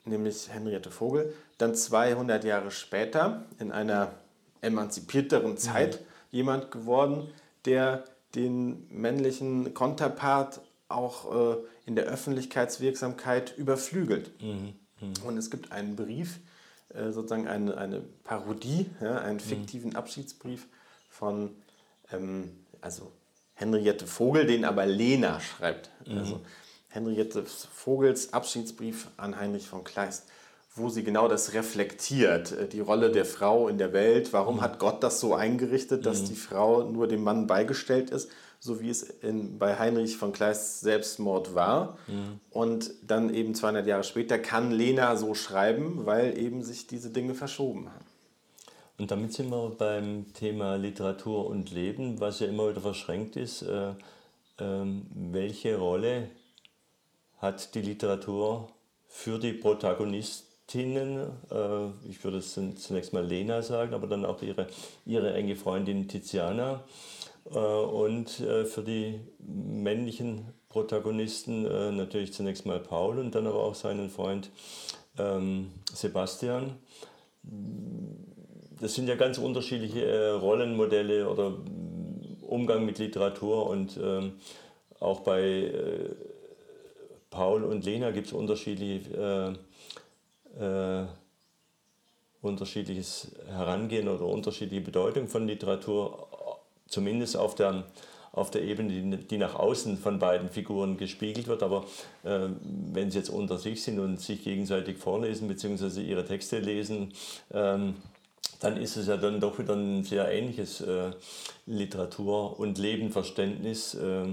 nämlich 0.06 0.50
Henriette 0.50 0.92
Vogel, 0.92 1.34
dann 1.58 1.76
200 1.76 2.44
Jahre 2.44 2.72
später 2.72 3.46
in 3.60 3.72
einer 3.72 4.14
emanzipierteren 4.62 5.58
Zeit 5.58 6.02
mhm. 6.02 6.06
jemand 6.32 6.72
geworden, 6.72 7.30
der 7.68 8.06
den 8.34 8.88
männlichen 8.90 9.74
Konterpart 9.74 10.62
auch 10.90 11.56
äh, 11.56 11.58
in 11.86 11.96
der 11.96 12.06
Öffentlichkeitswirksamkeit 12.06 13.58
überflügelt. 13.58 14.42
Mhm. 14.42 14.74
Mhm. 15.00 15.14
Und 15.26 15.38
es 15.38 15.52
gibt 15.52 15.72
einen 15.72 15.96
Brief, 15.96 16.40
äh, 16.90 17.12
sozusagen 17.12 17.48
eine, 17.48 17.78
eine 17.78 18.02
Parodie, 18.24 18.90
ja, 19.02 19.20
einen 19.20 19.38
mhm. 19.38 19.42
fiktiven 19.42 19.90
mhm. 19.92 19.96
Abschiedsbrief 19.96 20.68
von 21.10 21.52
ähm, 22.12 22.52
also 22.82 23.12
Henriette 23.54 24.08
Vogel, 24.08 24.46
den 24.46 24.66
aber 24.66 24.86
Lena 24.86 25.40
schreibt. 25.40 25.90
Mhm. 26.06 26.18
Also 26.18 26.42
Henriette 26.90 27.44
Vogels 27.46 28.34
Abschiedsbrief 28.34 29.10
an 29.18 29.40
Heinrich 29.40 29.68
von 29.68 29.84
Kleist 29.84 30.28
wo 30.78 30.90
sie 30.90 31.04
genau 31.04 31.28
das 31.28 31.54
reflektiert, 31.54 32.52
äh, 32.52 32.68
die 32.68 32.80
Rolle 32.80 33.12
der 33.12 33.26
Frau 33.26 33.68
in 33.68 33.78
der 33.78 33.94
Welt. 33.94 34.34
Warum 34.34 34.58
mhm. 34.58 34.62
hat 34.62 34.80
Gott 34.80 35.04
das 35.04 35.20
so 35.20 35.34
eingerichtet, 35.34 36.06
dass 36.06 36.24
mhm. 36.24 36.26
die 36.28 36.36
Frau 36.36 36.84
nur 36.84 37.08
dem 37.08 37.24
Mann 37.24 37.48
beigestellt 37.48 38.10
ist, 38.10 38.30
so 38.60 38.82
wie 38.82 38.90
es 38.90 39.04
in, 39.04 39.60
bei 39.60 39.78
Heinrich 39.78 40.18
von 40.18 40.32
Kleist 40.32 40.82
Selbstmord 40.82 41.56
war. 41.56 41.98
Mhm. 42.08 42.40
Und 42.50 42.92
dann 43.06 43.34
eben 43.34 43.56
200 43.56 43.86
Jahre 43.88 44.04
später 44.04 44.40
kann 44.40 44.72
Lena 44.72 45.16
so 45.16 45.34
schreiben, 45.34 46.06
weil 46.06 46.38
eben 46.38 46.64
sich 46.64 46.88
diese 46.88 47.10
Dinge 47.10 47.34
verschoben 47.34 47.90
haben. 47.90 48.06
Und 49.00 49.12
damit 49.12 49.34
sind 49.34 49.50
wir 49.50 49.70
beim 49.78 50.34
Thema 50.34 50.76
Literatur 50.76 51.48
und 51.48 51.72
Leben, 51.72 52.20
was 52.20 52.40
ja 52.40 52.48
immer 52.48 52.70
wieder 52.70 52.82
verschränkt 52.82 53.36
ist. 53.36 53.62
Äh, 53.62 53.90
äh, 53.90 54.86
welche 55.14 55.78
Rolle 55.78 56.30
hat 57.38 57.76
die 57.76 57.82
Literatur 57.82 58.70
für 59.08 59.38
die 59.38 59.54
Protagonisten? 59.54 60.48
Freundinnen, 60.70 61.32
äh, 61.50 62.10
ich 62.10 62.22
würde 62.24 62.40
es 62.40 62.54
zunächst 62.54 63.14
mal 63.14 63.26
Lena 63.26 63.62
sagen, 63.62 63.94
aber 63.94 64.08
dann 64.08 64.26
auch 64.26 64.42
ihre, 64.42 64.68
ihre 65.06 65.34
enge 65.34 65.56
Freundin 65.56 66.10
Tiziana. 66.10 66.84
Äh, 67.50 67.58
und 67.58 68.30
für 68.30 68.84
die 68.84 69.22
männlichen 69.40 70.46
Protagonisten 70.68 71.64
natürlich 71.96 72.34
zunächst 72.34 72.66
mal 72.66 72.80
Paul 72.80 73.20
und 73.20 73.34
dann 73.34 73.48
aber 73.48 73.64
auch 73.64 73.74
seinen 73.74 74.10
Freund 74.10 74.52
ähm, 75.18 75.72
Sebastian. 75.92 76.76
Das 78.80 78.94
sind 78.94 79.08
ja 79.08 79.16
ganz 79.16 79.38
unterschiedliche 79.38 80.36
Rollenmodelle 80.36 81.30
oder 81.30 81.54
Umgang 82.42 82.86
mit 82.86 83.00
Literatur 83.00 83.68
und 83.70 83.98
ähm, 83.98 84.34
auch 85.00 85.22
bei 85.22 85.72
Paul 87.30 87.64
und 87.64 87.86
Lena 87.86 88.12
gibt 88.12 88.28
es 88.28 88.34
unterschiedliche 88.34 89.56
äh, 90.60 91.06
unterschiedliches 92.42 93.32
Herangehen 93.48 94.08
oder 94.08 94.26
unterschiedliche 94.26 94.84
Bedeutung 94.84 95.28
von 95.28 95.48
Literatur, 95.48 96.28
zumindest 96.88 97.38
auf 97.38 97.56
der, 97.56 97.86
auf 98.32 98.52
der 98.52 98.64
Ebene, 98.64 98.90
die, 98.90 99.28
die 99.28 99.38
nach 99.38 99.56
außen 99.56 99.98
von 99.98 100.20
beiden 100.20 100.50
Figuren 100.50 100.98
gespiegelt 100.98 101.48
wird. 101.48 101.64
Aber 101.64 101.86
äh, 102.24 102.48
wenn 102.94 103.12
sie 103.12 103.18
jetzt 103.18 103.30
unter 103.30 103.58
sich 103.58 103.84
sind 103.84 104.00
und 104.00 104.22
sich 104.22 104.44
gegenseitig 104.44 104.98
vorlesen 104.98 105.48
bzw. 105.48 106.02
ihre 106.02 106.26
Texte 106.26 106.60
lesen, 106.60 107.14
ähm, 107.52 107.96
dann 108.60 108.78
ist 108.78 108.98
es 108.98 109.08
ja 109.08 109.18
dann 109.18 109.40
doch 109.40 109.60
wieder 109.60 109.76
ein 109.76 110.04
sehr 110.04 110.32
ähnliches 110.32 110.82
äh, 110.82 111.12
Literatur- 111.68 112.60
und 112.60 112.78
Lebenverständnis, 112.78 113.94
äh, 113.96 114.26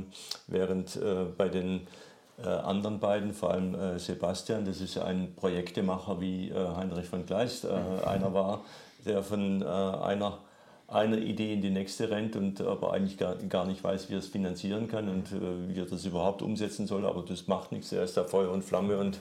während 0.46 0.96
äh, 0.96 1.24
bei 1.36 1.48
den 1.48 1.86
äh, 2.42 2.48
anderen 2.48 2.98
beiden, 2.98 3.32
vor 3.32 3.50
allem 3.50 3.74
äh, 3.74 3.98
Sebastian, 3.98 4.64
das 4.64 4.80
ist 4.80 4.96
ja 4.96 5.04
ein 5.04 5.34
Projektemacher 5.36 6.20
wie 6.20 6.50
äh, 6.50 6.54
Heinrich 6.76 7.06
von 7.06 7.26
Kleist, 7.26 7.64
äh, 7.64 7.68
einer 8.04 8.34
war, 8.34 8.62
der 9.04 9.22
von 9.22 9.62
äh, 9.62 9.64
einer, 9.64 10.38
einer 10.88 11.18
Idee 11.18 11.54
in 11.54 11.62
die 11.62 11.70
nächste 11.70 12.10
rennt 12.10 12.36
und 12.36 12.60
aber 12.60 12.92
eigentlich 12.92 13.18
gar, 13.18 13.36
gar 13.36 13.66
nicht 13.66 13.84
weiß, 13.84 14.10
wie 14.10 14.14
er 14.14 14.18
es 14.18 14.28
finanzieren 14.28 14.88
kann 14.88 15.08
und 15.08 15.32
wie 15.32 15.78
er 15.78 15.86
das 15.86 16.04
überhaupt 16.04 16.42
umsetzen 16.42 16.86
soll, 16.86 17.06
aber 17.06 17.22
das 17.22 17.46
macht 17.46 17.72
nichts, 17.72 17.90
er 17.92 18.02
ist 18.02 18.16
da 18.16 18.24
Feuer 18.24 18.50
und 18.50 18.62
Flamme 18.62 18.98
und 18.98 19.18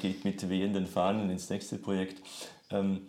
geht 0.00 0.24
mit 0.24 0.48
wehenden 0.48 0.86
Fahnen 0.86 1.30
ins 1.30 1.48
nächste 1.50 1.76
Projekt. 1.76 2.20
Ähm, 2.70 3.02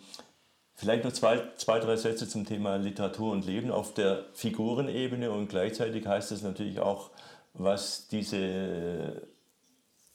Vielleicht 0.76 1.04
noch 1.06 1.14
zwei, 1.14 1.42
zwei, 1.56 1.80
drei 1.80 1.96
Sätze 1.96 2.28
zum 2.28 2.46
Thema 2.46 2.76
Literatur 2.78 3.32
und 3.32 3.46
Leben 3.46 3.72
auf 3.72 3.94
der 3.94 4.26
Figurenebene 4.34 5.32
und 5.32 5.48
gleichzeitig 5.48 6.06
heißt 6.06 6.32
es 6.32 6.42
natürlich 6.42 6.80
auch 6.80 7.12
was 7.54 8.08
diese 8.08 9.28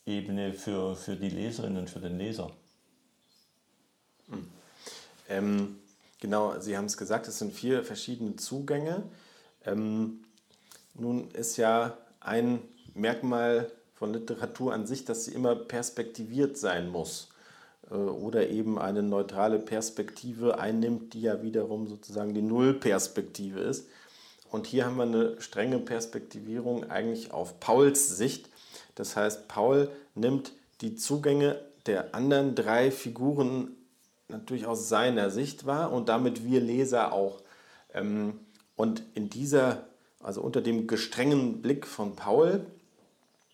Ebene 0.07 0.55
für, 0.55 0.97
für 0.97 1.17
die 1.17 1.29
Leserin 1.29 1.77
und 1.77 1.91
für 1.91 2.01
den 2.01 2.19
Leser. 2.19 2.51
Hm. 4.31 4.49
Ähm, 5.29 5.77
genau, 6.21 6.59
Sie 6.61 6.77
haben 6.77 6.87
es 6.87 6.97
gesagt, 6.97 7.29
es 7.29 7.39
sind 7.39 7.53
vier 7.53 7.85
verschiedene 7.85 8.37
Zugänge. 8.37 9.03
Ähm, 9.65 10.25
nun 10.95 11.31
ist 11.31 11.57
ja 11.57 11.97
ein 12.21 12.61
Merkmal 12.95 13.71
von 13.95 14.13
Literatur 14.13 14.73
an 14.73 14.87
sich, 14.87 15.05
dass 15.05 15.25
sie 15.25 15.35
immer 15.35 15.55
perspektiviert 15.55 16.57
sein 16.57 16.89
muss 16.89 17.29
äh, 17.91 17.95
oder 17.95 18.49
eben 18.49 18.79
eine 18.79 19.03
neutrale 19.03 19.59
Perspektive 19.59 20.59
einnimmt, 20.59 21.15
die 21.15 21.23
ja 21.23 21.43
wiederum 21.43 21.87
sozusagen 21.89 22.35
die 22.35 22.43
Nullperspektive 22.43 23.61
ist. 23.61 23.89
Und 24.51 24.67
hier 24.67 24.87
haben 24.87 24.97
wir 24.97 25.03
eine 25.05 25.41
strenge 25.41 25.79
Perspektivierung 25.79 26.91
eigentlich 26.91 27.33
auf 27.33 27.61
Pauls 27.61 28.17
Sicht. 28.17 28.49
Das 28.95 29.17
heißt, 29.17 29.49
Paul 29.49 29.91
nimmt 30.15 30.53
die 30.81 30.95
Zugänge 30.95 31.61
der 31.87 32.15
anderen 32.15 32.55
drei 32.55 32.91
Figuren 32.91 33.77
natürlich 34.29 34.67
aus 34.67 34.89
seiner 34.89 35.31
Sicht 35.31 35.67
wahr 35.67 35.93
und 35.93 36.09
damit 36.09 36.45
wir 36.45 36.61
Leser 36.61 37.13
auch. 37.13 37.43
Ähm, 37.95 38.41
und 38.77 39.03
in 39.15 39.31
dieser, 39.31 39.87
also 40.23 40.43
unter 40.43 40.61
dem 40.61 40.87
gestrengen 40.87 41.63
Blick 41.63 41.87
von 41.87 42.15
Paul, 42.15 42.65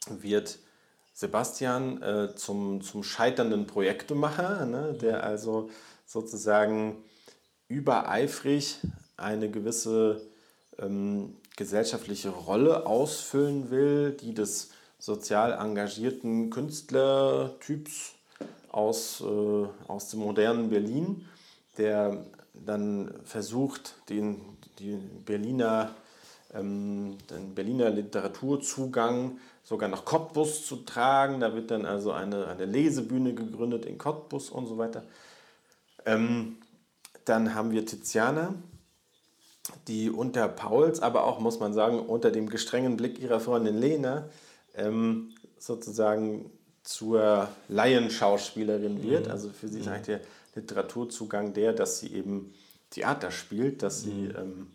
wird 0.09 0.59
Sebastian 1.15 2.03
äh, 2.03 2.35
zum, 2.35 2.83
zum 2.83 3.03
scheiternden 3.03 3.67
Projektemacher, 3.67 4.67
ne, 4.67 4.97
der 5.01 5.25
also 5.25 5.71
sozusagen 6.07 6.97
übereifrig 7.69 8.79
eine 9.17 9.51
gewisse 9.51 10.21
ähm, 10.79 11.37
gesellschaftliche 11.57 12.31
Rolle 12.31 12.87
ausfüllen 12.87 13.71
will, 13.71 14.13
die 14.13 14.35
des 14.35 14.71
sozial 14.99 15.53
engagierten 15.53 16.51
Künstlertyps 16.51 18.15
aus, 18.71 19.21
äh, 19.21 19.67
aus 19.89 20.11
dem 20.11 20.21
modernen 20.21 20.71
Berlin, 20.71 21.27
der 21.79 22.25
dann 22.55 23.13
versucht, 23.25 23.95
den, 24.09 24.41
die 24.79 24.99
Berliner, 25.25 25.95
ähm, 26.53 27.19
den 27.31 27.55
Berliner 27.55 27.91
Literaturzugang 27.91 29.39
sogar 29.63 29.89
nach 29.89 30.05
Cottbus 30.05 30.67
zu 30.67 30.77
tragen. 30.77 31.41
Da 31.41 31.55
wird 31.55 31.71
dann 31.71 31.85
also 31.87 32.13
eine, 32.13 32.47
eine 32.49 32.65
Lesebühne 32.65 33.35
gegründet 33.35 33.87
in 33.87 33.99
Cottbus 33.99 34.51
und 34.51 34.67
so 34.67 34.79
weiter. 34.79 35.05
Ähm, 36.07 36.57
dann 37.25 37.55
haben 37.55 37.71
wir 37.71 37.87
Tiziana, 37.87 38.55
die 39.89 40.11
unter 40.11 40.49
Pauls, 40.49 41.01
aber 41.01 41.25
auch, 41.25 41.41
muss 41.41 41.61
man 41.61 41.73
sagen, 41.73 42.01
unter 42.01 42.31
dem 42.31 42.49
gestrengen 42.49 42.97
Blick 42.97 43.19
ihrer 43.19 43.41
Freundin 43.41 43.79
Lena 43.79 44.29
ähm, 44.75 45.31
sozusagen 45.59 46.51
zur 46.83 47.49
Laienschauspielerin 47.69 49.03
wird. 49.03 49.27
Mhm. 49.27 49.33
Also 49.33 49.49
für 49.49 49.69
sie 49.69 49.81
ist 49.81 49.87
mhm. 49.87 49.93
eigentlich 49.93 50.19
der 50.19 50.21
Literaturzugang 50.55 51.55
der, 51.55 51.73
dass 51.73 52.01
sie 52.01 52.15
eben 52.15 52.53
Theater 52.91 53.31
spielt, 53.31 53.83
dass 53.83 54.03
sie, 54.03 54.11
mhm. 54.11 54.37
ähm, 54.37 54.67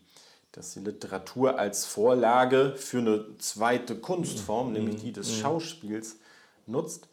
dass 0.51 0.73
sie 0.73 0.79
Literatur 0.81 1.59
als 1.59 1.85
Vorlage 1.85 2.73
für 2.75 2.97
eine 2.99 3.25
zweite 3.37 3.95
Kunstform, 3.95 4.67
mhm. 4.67 4.73
nämlich 4.73 5.01
die 5.01 5.13
des 5.13 5.29
mhm. 5.29 5.35
Schauspiels, 5.41 6.17
nutzt. 6.65 7.07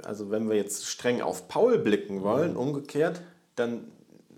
also 0.02 0.30
wenn 0.30 0.48
wir 0.48 0.56
jetzt 0.56 0.86
streng 0.86 1.22
auf 1.22 1.48
Paul 1.48 1.78
blicken 1.78 2.22
wollen, 2.22 2.52
mhm. 2.52 2.58
umgekehrt, 2.58 3.22
dann 3.56 3.92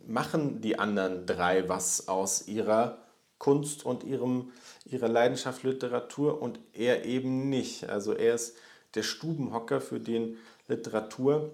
machen 0.06 0.60
die 0.60 0.78
anderen 0.78 1.26
drei 1.26 1.68
was 1.68 2.08
aus 2.08 2.46
ihrer 2.46 2.98
Kunst 3.38 3.84
und 3.84 4.04
ihrem, 4.04 4.52
ihrer 4.84 5.08
Leidenschaft 5.08 5.62
Literatur 5.62 6.40
und 6.40 6.60
er 6.72 7.04
eben 7.04 7.48
nicht. 7.50 7.88
Also 7.88 8.12
er 8.12 8.34
ist 8.34 8.56
der 8.94 9.02
Stubenhocker, 9.02 9.80
für 9.80 10.00
den 10.00 10.38
Literatur 10.68 11.52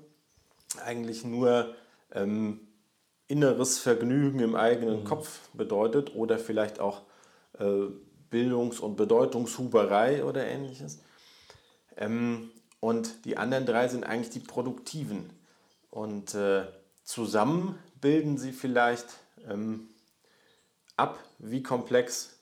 eigentlich 0.84 1.24
nur 1.24 1.74
ähm, 2.12 2.60
inneres 3.26 3.78
Vergnügen 3.78 4.40
im 4.40 4.54
eigenen 4.54 5.00
mhm. 5.00 5.04
Kopf 5.04 5.48
bedeutet 5.54 6.14
oder 6.14 6.38
vielleicht 6.38 6.80
auch 6.80 7.02
Bildungs- 8.30 8.80
und 8.80 8.96
Bedeutungshuberei 8.96 10.24
oder 10.24 10.46
ähnliches. 10.46 11.00
Ähm, 11.96 12.50
und 12.80 13.24
die 13.24 13.36
anderen 13.36 13.66
drei 13.66 13.88
sind 13.88 14.04
eigentlich 14.04 14.30
die 14.30 14.40
Produktiven. 14.40 15.30
Und 15.90 16.34
äh, 16.34 16.64
zusammen 17.04 17.78
bilden 18.00 18.38
sie 18.38 18.52
vielleicht 18.52 19.06
ähm, 19.48 19.88
ab, 20.96 21.18
wie 21.38 21.62
komplex 21.62 22.38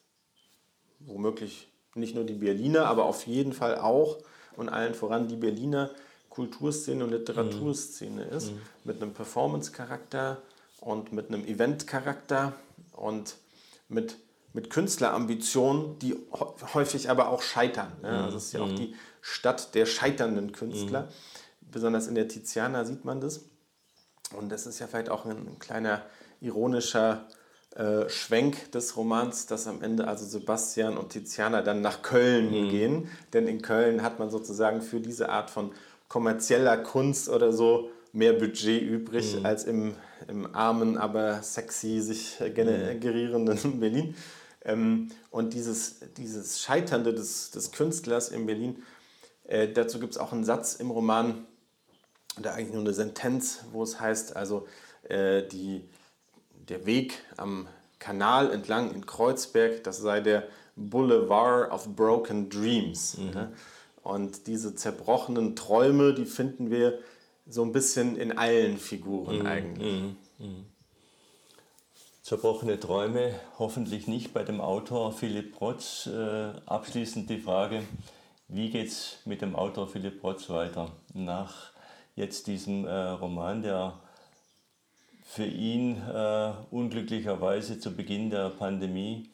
womöglich 1.01 1.69
nicht 1.95 2.15
nur 2.15 2.25
die 2.25 2.35
Berliner, 2.35 2.87
aber 2.87 3.05
auf 3.05 3.27
jeden 3.27 3.53
Fall 3.53 3.79
auch 3.79 4.19
und 4.57 4.69
allen 4.69 4.95
voran 4.95 5.29
die 5.29 5.37
Berliner 5.37 5.91
Kulturszene 6.29 7.03
und 7.05 7.11
Literaturszene 7.11 8.27
mhm. 8.27 8.33
ist, 8.33 8.53
mhm. 8.53 8.61
mit 8.85 9.03
einem 9.03 9.13
Performance-Charakter 9.13 10.41
und 10.81 11.13
mit 11.13 11.29
einem 11.29 11.45
Event-Charakter 11.45 12.55
und 12.93 13.37
mit 13.89 14.17
mit 14.53 14.71
Künstlerambitionen, 14.71 15.99
die 15.99 16.17
häufig 16.75 17.09
aber 17.11 17.29
auch 17.29 17.43
scheitern. 17.43 17.93
Ne? 18.03 18.25
Also 18.25 18.37
es 18.37 18.47
ist 18.47 18.53
ja 18.53 18.61
auch 18.61 18.69
mhm. 18.69 18.77
die 18.77 18.95
Stadt 19.21 19.75
der 19.75 19.87
scheiternden 19.87 20.53
Künstler. 20.53 21.03
Mhm. 21.03 21.71
Besonders 21.71 22.09
in 22.09 22.15
der 22.15 22.29
Tiziana 22.29 22.85
sieht 22.85 23.05
man 23.05 23.21
das. 23.21 23.45
Und 24.37 24.51
das 24.51 24.67
ist 24.67 24.79
ja 24.79 24.87
vielleicht 24.87 25.09
auch 25.09 25.25
ein 25.25 25.59
kleiner 25.59 26.03
ironischer 26.41 27.27
äh, 27.77 28.09
Schwenk 28.09 28.73
des 28.73 28.97
Romans, 28.97 29.47
dass 29.47 29.67
am 29.67 29.83
Ende 29.83 30.09
also 30.09 30.25
Sebastian 30.27 30.97
und 30.97 31.11
Tiziana 31.11 31.63
dann 31.63 31.81
nach 31.81 32.03
Köln 32.03 32.47
mhm. 32.47 32.71
gehen. 32.71 33.09
Denn 33.33 33.47
in 33.47 33.63
Köln 33.63 34.03
hat 34.03 34.19
man 34.19 34.31
sozusagen 34.31 34.83
für 34.83 35.01
diese 35.01 35.29
Art 35.29 35.51
von 35.51 35.73
kommerzieller 36.09 36.77
Kunst 36.79 37.29
oder 37.29 37.53
so 37.53 37.91
mehr 38.13 38.33
Budget 38.33 38.83
übrig 38.83 39.37
mhm. 39.37 39.47
als 39.47 39.65
im, 39.65 39.95
im 40.27 40.53
armen, 40.55 40.99
aber 40.99 41.43
sexy 41.43 42.01
sich 42.01 42.41
mhm. 42.41 42.55
generierenden 42.55 43.81
Berlin. 43.81 44.17
Ähm, 44.65 45.09
und 45.31 45.55
dieses, 45.55 46.01
dieses 46.17 46.61
Scheiternde 46.61 47.15
des, 47.15 47.51
des 47.51 47.73
Künstlers 47.73 48.29
in 48.29 48.47
Berlin, 48.47 48.83
äh, 49.45 49.69
dazu 49.73 50.01
gibt 50.01 50.13
es 50.13 50.19
auch 50.19 50.33
einen 50.33 50.45
Satz 50.45 50.75
im 50.75 50.91
Roman, 50.91 51.47
oder 52.39 52.55
eigentlich 52.55 52.73
nur 52.73 52.83
eine 52.83 52.95
Sentenz, 52.95 53.65
wo 53.73 53.83
es 53.83 54.01
heißt, 54.01 54.37
also 54.37 54.67
äh, 55.05 55.43
die, 55.47 55.89
der 56.69 56.87
Weg 56.87 57.23
am 57.37 57.67
Kanal 57.99 58.53
entlang 58.53 58.95
in 58.95 59.05
Kreuzberg, 59.05 59.85
das 59.85 59.99
sei 59.99 60.21
der 60.21 60.49
Boulevard 60.77 61.71
of 61.71 61.95
Broken 61.95 62.49
Dreams. 62.49 63.19
Mhm. 63.19 63.31
Ne? 63.31 63.53
Und 64.03 64.47
diese 64.47 64.75
zerbrochenen 64.75 65.57
Träume, 65.57 66.15
die 66.15 66.25
finden 66.25 66.71
wir 66.71 66.99
so 67.47 67.63
ein 67.63 67.73
bisschen 67.73 68.17
in 68.17 68.37
allen 68.39 68.79
Figuren 68.79 69.43
mm, 69.43 69.47
eigentlich. 69.47 70.03
Mm, 70.39 70.45
mm. 70.45 70.65
Zerbrochene 72.31 72.79
Träume, 72.79 73.35
hoffentlich 73.59 74.07
nicht 74.07 74.33
bei 74.33 74.45
dem 74.45 74.61
Autor 74.61 75.11
Philipp 75.11 75.57
Protz. 75.57 76.07
Äh, 76.07 76.53
abschließend 76.65 77.29
die 77.29 77.41
Frage, 77.41 77.83
wie 78.47 78.71
geht 78.71 78.87
es 78.87 79.19
mit 79.25 79.43
dem 79.43 79.57
Autor 79.57 79.89
Philipp 79.89 80.21
Protz 80.21 80.49
weiter 80.49 80.93
nach 81.13 81.73
jetzt 82.15 82.47
diesem 82.47 82.87
äh, 82.87 82.93
Roman, 82.93 83.63
der 83.63 83.95
für 85.25 85.45
ihn 85.45 85.97
äh, 86.07 86.53
unglücklicherweise 86.71 87.81
zu 87.81 87.97
Beginn 87.97 88.31
der 88.31 88.51
Pandemie 88.51 89.29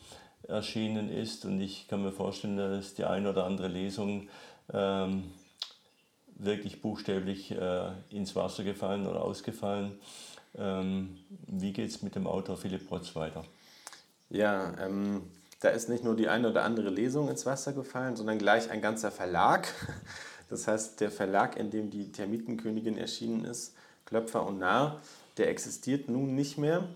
erschienen 0.48 1.10
ist. 1.10 1.44
Und 1.44 1.60
ich 1.60 1.88
kann 1.88 2.02
mir 2.02 2.12
vorstellen, 2.12 2.56
dass 2.56 2.94
die 2.94 3.04
eine 3.04 3.28
oder 3.28 3.44
andere 3.44 3.68
Lesung 3.68 4.30
ähm, 4.72 5.34
wirklich 6.34 6.80
buchstäblich 6.80 7.50
äh, 7.50 7.90
ins 8.08 8.34
Wasser 8.34 8.64
gefallen 8.64 9.06
oder 9.06 9.20
ausgefallen. 9.20 10.00
Ähm, 10.56 11.18
wie 11.46 11.72
geht 11.72 11.90
es 11.90 12.02
mit 12.02 12.14
dem 12.14 12.26
Autor 12.26 12.56
Philipp 12.56 12.88
Protz 12.88 13.14
weiter? 13.14 13.44
Ja, 14.30 14.74
ähm, 14.80 15.22
da 15.60 15.68
ist 15.68 15.88
nicht 15.88 16.04
nur 16.04 16.16
die 16.16 16.28
eine 16.28 16.50
oder 16.50 16.64
andere 16.64 16.90
Lesung 16.90 17.28
ins 17.28 17.46
Wasser 17.46 17.72
gefallen, 17.72 18.16
sondern 18.16 18.38
gleich 18.38 18.70
ein 18.70 18.80
ganzer 18.80 19.10
Verlag. 19.10 19.68
Das 20.48 20.68
heißt, 20.68 21.00
der 21.00 21.10
Verlag, 21.10 21.56
in 21.56 21.70
dem 21.72 21.90
die 21.90 22.12
Termitenkönigin 22.12 22.96
erschienen 22.96 23.44
ist, 23.44 23.74
Klöpfer 24.04 24.46
und 24.46 24.60
Narr, 24.60 25.00
der 25.38 25.50
existiert 25.50 26.08
nun 26.08 26.36
nicht 26.36 26.56
mehr. 26.56 26.88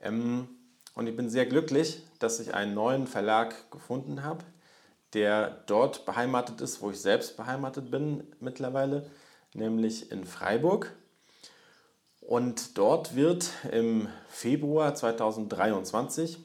Ähm, 0.00 0.48
und 0.94 1.06
ich 1.06 1.14
bin 1.14 1.28
sehr 1.28 1.44
glücklich, 1.44 2.02
dass 2.18 2.40
ich 2.40 2.54
einen 2.54 2.72
neuen 2.72 3.06
Verlag 3.06 3.70
gefunden 3.70 4.24
habe, 4.24 4.42
der 5.12 5.62
dort 5.66 6.06
beheimatet 6.06 6.60
ist, 6.60 6.80
wo 6.80 6.90
ich 6.90 7.00
selbst 7.00 7.36
beheimatet 7.36 7.90
bin 7.90 8.24
mittlerweile, 8.40 9.08
nämlich 9.52 10.10
in 10.10 10.24
Freiburg. 10.24 10.92
Und 12.28 12.76
dort 12.76 13.16
wird 13.16 13.50
im 13.72 14.06
Februar 14.28 14.94
2023 14.94 16.38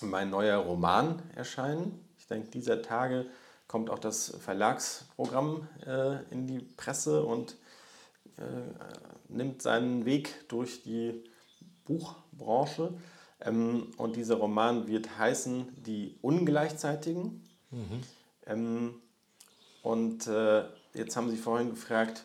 mein 0.00 0.28
neuer 0.28 0.58
Roman 0.58 1.22
erscheinen. 1.36 2.04
Ich 2.18 2.26
denke, 2.26 2.50
dieser 2.50 2.82
Tage 2.82 3.26
kommt 3.68 3.90
auch 3.90 4.00
das 4.00 4.34
Verlagsprogramm 4.40 5.68
äh, 5.86 6.24
in 6.32 6.48
die 6.48 6.58
Presse 6.58 7.22
und 7.22 7.52
äh, 8.38 8.42
nimmt 9.28 9.62
seinen 9.62 10.04
Weg 10.04 10.48
durch 10.48 10.82
die 10.82 11.22
Buchbranche. 11.84 12.92
Ähm, 13.40 13.92
und 13.98 14.16
dieser 14.16 14.34
Roman 14.34 14.88
wird 14.88 15.16
heißen 15.16 15.80
Die 15.80 16.18
Ungleichzeitigen. 16.22 17.48
Mhm. 17.70 18.00
Ähm, 18.46 18.94
und 19.84 20.26
äh, 20.26 20.64
jetzt 20.92 21.16
haben 21.16 21.30
Sie 21.30 21.36
vorhin 21.36 21.70
gefragt, 21.70 22.24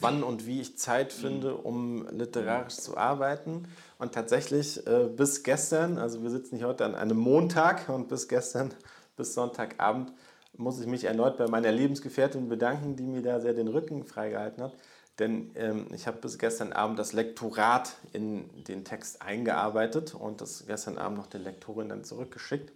wann 0.00 0.22
und 0.22 0.46
wie 0.46 0.60
ich 0.60 0.76
Zeit 0.78 1.12
finde, 1.12 1.56
um 1.56 2.06
literarisch 2.10 2.76
zu 2.76 2.96
arbeiten. 2.96 3.66
Und 3.98 4.12
tatsächlich 4.12 4.86
äh, 4.86 5.08
bis 5.08 5.42
gestern, 5.42 5.98
also 5.98 6.22
wir 6.22 6.30
sitzen 6.30 6.56
hier 6.56 6.68
heute 6.68 6.84
an 6.84 6.94
einem 6.94 7.16
Montag 7.16 7.88
und 7.88 8.08
bis 8.08 8.28
gestern, 8.28 8.72
bis 9.16 9.34
Sonntagabend, 9.34 10.12
muss 10.56 10.80
ich 10.80 10.86
mich 10.86 11.04
erneut 11.04 11.36
bei 11.36 11.48
meiner 11.48 11.72
Lebensgefährtin 11.72 12.48
bedanken, 12.48 12.96
die 12.96 13.04
mir 13.04 13.22
da 13.22 13.40
sehr 13.40 13.54
den 13.54 13.68
Rücken 13.68 14.04
freigehalten 14.04 14.62
hat. 14.62 14.74
Denn 15.18 15.52
ähm, 15.54 15.86
ich 15.94 16.06
habe 16.06 16.18
bis 16.18 16.38
gestern 16.38 16.72
Abend 16.72 16.98
das 16.98 17.12
Lektorat 17.12 17.94
in 18.12 18.64
den 18.64 18.84
Text 18.84 19.22
eingearbeitet 19.22 20.14
und 20.14 20.40
das 20.40 20.64
gestern 20.66 20.98
Abend 20.98 21.18
noch 21.18 21.28
der 21.28 21.40
Lektorin 21.40 21.88
dann 21.88 22.04
zurückgeschickt. 22.04 22.72